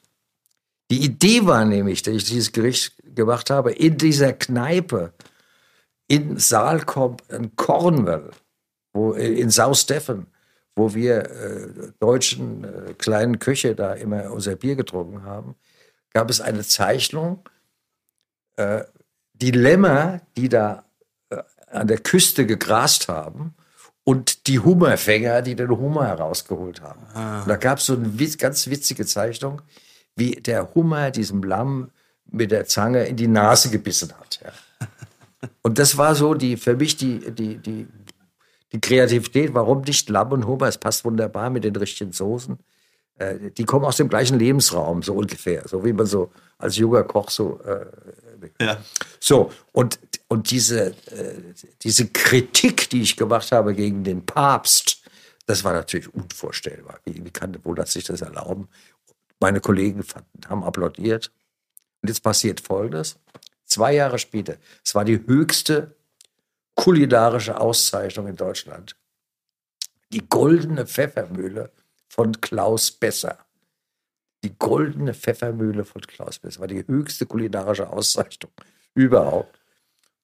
[0.91, 5.13] Die Idee war nämlich, dass ich dieses Gericht gemacht habe, in dieser Kneipe
[6.07, 8.31] in Saalkomp in Cornwall,
[8.93, 10.27] wo, in South Stephen,
[10.75, 15.55] wo wir äh, deutschen äh, kleinen Köche da immer unser Bier getrunken haben,
[16.13, 17.49] gab es eine Zeichnung,
[18.57, 18.83] äh,
[19.33, 20.84] die Lämmer, die da
[21.75, 23.53] an der Küste gegrast haben
[24.03, 27.01] und die Hummerfänger, die den Hummer herausgeholt haben.
[27.41, 29.61] Und da gab es so eine ganz witzige Zeichnung,
[30.15, 31.91] wie der Hummer diesem Lamm
[32.25, 34.39] mit der Zange in die Nase gebissen hat.
[34.43, 34.87] Ja.
[35.61, 37.87] Und das war so die für mich die, die, die,
[38.71, 40.67] die Kreativität, warum nicht Lamm und Hummer?
[40.67, 42.57] Es passt wunderbar mit den richtigen Soßen.
[43.17, 45.67] Äh, die kommen aus dem gleichen Lebensraum, so ungefähr.
[45.67, 47.59] So wie man so als junger Koch so.
[47.61, 47.85] Äh,
[48.59, 48.83] Ja.
[49.19, 51.41] so, und, und diese, äh,
[51.81, 55.01] diese Kritik, die ich gemacht habe gegen den Papst,
[55.45, 56.99] das war natürlich unvorstellbar.
[57.05, 58.67] Wie, wie kann wohl das sich das erlauben?
[59.39, 61.31] Meine Kollegen fanden, haben applaudiert.
[62.01, 63.17] Und jetzt passiert Folgendes.
[63.65, 65.95] Zwei Jahre später, es war die höchste
[66.75, 68.95] kulinarische Auszeichnung in Deutschland.
[70.11, 71.71] Die goldene Pfeffermühle
[72.07, 73.39] von Klaus Besser.
[74.45, 78.51] Die goldene Pfeffermühle von Klaus Besser war die höchste kulinarische Auszeichnung
[78.93, 79.59] überhaupt.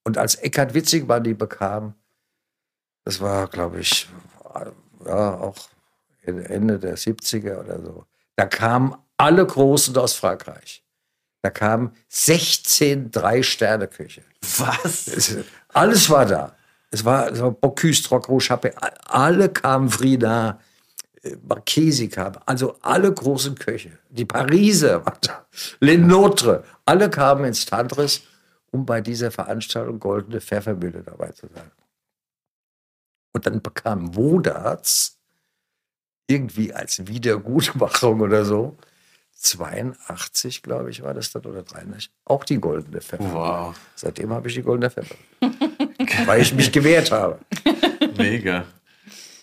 [0.03, 1.95] Und als Eckhard Witzigmann die bekam,
[3.03, 4.07] das war, glaube ich,
[5.05, 5.55] ja, auch
[6.23, 8.05] Ende der 70er oder so,
[8.35, 10.83] da kamen alle Großen aus Frankreich.
[11.41, 14.21] Da kamen 16 Drei-Sterne-Küche.
[14.59, 15.07] Was?
[15.07, 15.35] Es-
[15.69, 16.55] Alles war da.
[16.91, 18.75] Es war, es war Bocuse, Trocro, Chappé,
[19.07, 20.63] alle kamen Frida, äh,
[21.47, 23.97] Marchesi kam, also alle großen Köche.
[24.09, 25.03] Die Pariser
[25.79, 28.23] Lenotre, alle kamen ins Tantris,
[28.71, 31.71] um bei dieser Veranstaltung Goldene Pfeffermühle dabei zu sein.
[33.33, 35.19] Und dann bekam Wodarts
[36.27, 38.77] irgendwie als Wiedergutmachung oder so,
[39.33, 43.33] 82, glaube ich, war das dann, oder 83, auch die Goldene Pfeffermühle.
[43.33, 43.75] Wow.
[43.95, 45.15] Seitdem habe ich die goldene Pfeffer.
[46.25, 47.39] Weil ich mich gewehrt habe.
[48.17, 48.65] Mega.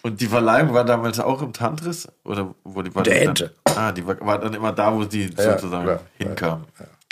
[0.09, 2.09] Und die Verleihung war damals auch im Tantris?
[2.25, 3.55] Oder wo die war Der Ente.
[3.65, 6.01] Ah, die war, war dann immer da, wo die Ja, sozusagen klar.
[6.17, 6.65] hinkam.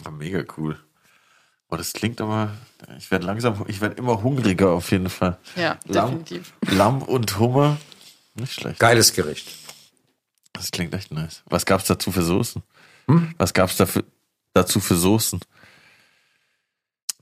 [0.05, 0.79] Ah, mega cool.
[1.69, 2.51] Oh, das klingt aber,
[2.97, 5.37] ich werde langsam, ich werde immer hungriger auf jeden Fall.
[5.57, 6.53] Ja, Lamm, definitiv.
[6.71, 7.77] Lamm und Hummer,
[8.35, 8.79] nicht schlecht.
[8.79, 9.49] Geiles Gericht.
[10.53, 11.43] Das klingt echt nice.
[11.47, 12.63] Was gab's dazu für Soßen?
[13.09, 13.35] Hm?
[13.37, 14.05] Was gab's dafür,
[14.55, 15.41] dazu für Soßen?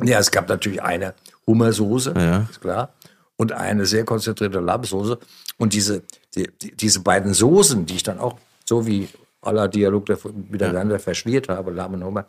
[0.02, 1.14] Ja, es gab natürlich eine
[1.46, 2.46] Hummersoße, Ja.
[2.50, 2.92] ist klar,
[3.36, 5.18] und eine sehr konzentrierte Lammsoße.
[5.58, 6.02] Und diese,
[6.34, 9.08] die, die, diese beiden Soßen, die ich dann auch so wie
[9.40, 10.18] aller Dialog der-
[10.50, 12.26] miteinander verschmiert habe, Lamm und Hummer,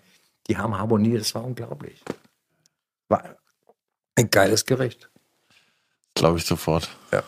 [0.47, 1.21] die haben harmoniert.
[1.21, 2.01] Das war unglaublich.
[3.09, 3.35] War
[4.15, 5.09] ein geiles Gericht.
[6.13, 6.89] Glaube ich sofort.
[7.11, 7.23] Ja.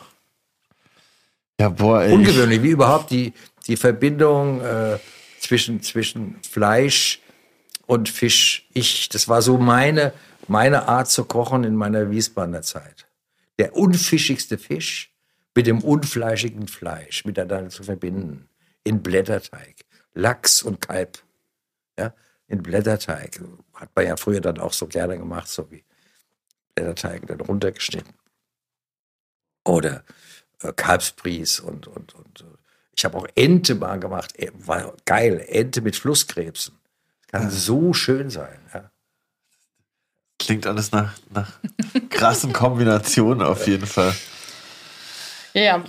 [1.59, 2.09] Ja, boah, ey.
[2.09, 3.33] ich- Ungewöhnlich, wie überhaupt die,
[3.65, 4.99] die Verbindung äh,
[5.39, 7.19] zwischen, zwischen Fleisch
[7.87, 8.67] und Fisch.
[8.73, 10.13] Ich, das war so meine,
[10.47, 13.07] meine Art zu kochen in meiner Wiesbadener Zeit.
[13.57, 15.11] Der unfischigste Fisch
[15.57, 18.47] mit dem unfleischigen Fleisch miteinander zu verbinden.
[18.83, 19.85] In Blätterteig.
[20.13, 21.17] Lachs und Kalb.
[21.97, 22.13] Ja,
[22.45, 23.41] in Blätterteig.
[23.73, 25.83] Hat man ja früher dann auch so gerne gemacht, so wie
[26.75, 28.13] Blätterteig dann runtergeschnitten.
[29.65, 30.03] Oder
[30.61, 32.57] äh, Kalbsbries und, und, und äh,
[32.95, 34.37] ich habe auch Ente mal gemacht.
[34.37, 35.43] Äh, War geil.
[35.47, 36.77] Ente mit Flusskrebsen.
[37.29, 38.59] Kann so schön sein.
[38.75, 38.91] Ja.
[40.37, 41.59] Klingt alles nach, nach
[42.11, 44.13] krassen Kombinationen auf jeden Fall.
[45.57, 45.83] Ja.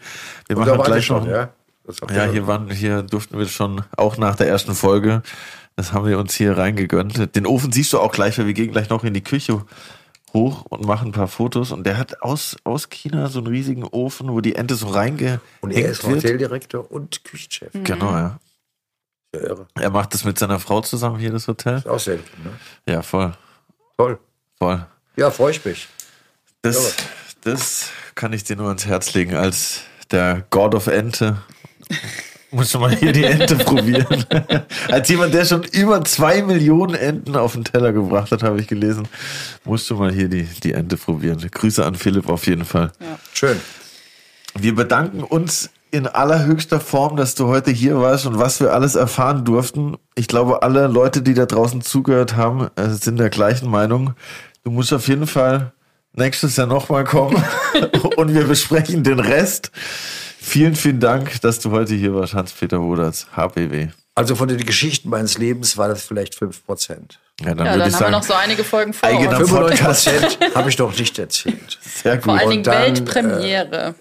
[0.48, 1.48] Wir Und machen da gleich noch schon, ja?
[2.14, 5.22] Ja, hier waren, hier durften wir schon, auch nach der ersten Folge,
[5.76, 7.34] das haben wir uns hier reingegönnt.
[7.34, 9.64] Den Ofen siehst du auch gleich, weil wir gehen gleich noch in die Küche
[10.34, 11.72] hoch und machen ein paar Fotos.
[11.72, 15.40] Und der hat aus, aus China so einen riesigen Ofen, wo die Ente so reingehängt
[15.62, 16.04] Und er ist.
[16.04, 17.70] Hoteldirektor und Küchenchef.
[17.72, 18.38] Genau, ja.
[19.34, 19.66] Ja, irre.
[19.74, 21.78] Er macht das mit seiner Frau zusammen hier, das Hotel.
[21.78, 22.50] Ist auch selten, ne?
[22.92, 23.32] Ja, voll,
[23.96, 24.18] Toll.
[24.58, 24.84] voll.
[25.16, 25.88] Ja, freue ich mich.
[26.62, 26.94] Das,
[27.40, 29.80] das kann ich dir nur ans Herz legen, als
[30.10, 31.40] der God of Ente.
[32.50, 34.26] Muss schon mal hier die Ente probieren.
[34.88, 38.66] Als jemand, der schon über zwei Millionen Enten auf den Teller gebracht hat, habe ich
[38.66, 39.06] gelesen,
[39.64, 41.38] musst du mal hier die, die Ente probieren.
[41.38, 42.90] Grüße an Philipp auf jeden Fall.
[43.32, 43.56] Schön.
[44.58, 48.96] Wir bedanken uns in allerhöchster Form, dass du heute hier warst und was wir alles
[48.96, 49.96] erfahren durften.
[50.16, 54.14] Ich glaube, alle Leute, die da draußen zugehört haben, äh, sind der gleichen Meinung.
[54.64, 55.72] Du musst auf jeden Fall
[56.14, 57.42] nächstes Jahr nochmal kommen
[58.16, 59.70] und wir besprechen den Rest.
[60.38, 63.88] Vielen, vielen Dank, dass du heute hier warst, Hans-Peter Woderts, HPW.
[64.14, 67.20] Also von den Geschichten meines Lebens war das vielleicht 5 Prozent.
[67.40, 69.38] Ja, dann Ja, würde dann ich haben sagen, wir noch so einige Folgen vor eigener
[69.38, 69.48] uns.
[69.50, 70.04] 95 Podcast.
[70.08, 71.78] Prozent habe ich noch nicht erzählt.
[71.80, 72.24] sehr gut.
[72.24, 73.94] Vor allen Dingen dann, äh, Weltpremiere.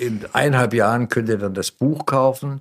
[0.00, 2.60] In eineinhalb Jahren könnt ihr dann das Buch kaufen,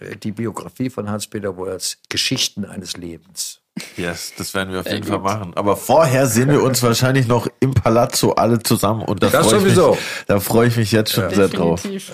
[0.00, 3.57] äh, die Biografie von Hans-Peter Wollers, Geschichten eines Lebens.
[3.96, 5.52] Yes, das werden wir auf jeden Fall machen.
[5.54, 9.58] Aber vorher sehen wir uns wahrscheinlich noch im Palazzo alle zusammen und da Das freue
[9.58, 9.98] ich mich, sowieso.
[10.26, 11.82] da freue ich mich jetzt schon sehr drauf.
[11.82, 12.12] Definitiv.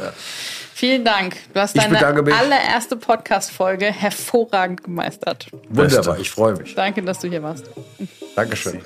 [0.77, 1.37] Vielen Dank.
[1.55, 2.35] Du hast Ich deine mich.
[2.35, 5.47] allererste Podcast-Folge hervorragend gemeistert.
[5.69, 6.75] Wunderbar, ich freue mich.
[6.75, 7.71] Danke, dass du hier warst.
[8.35, 8.83] Dankeschön.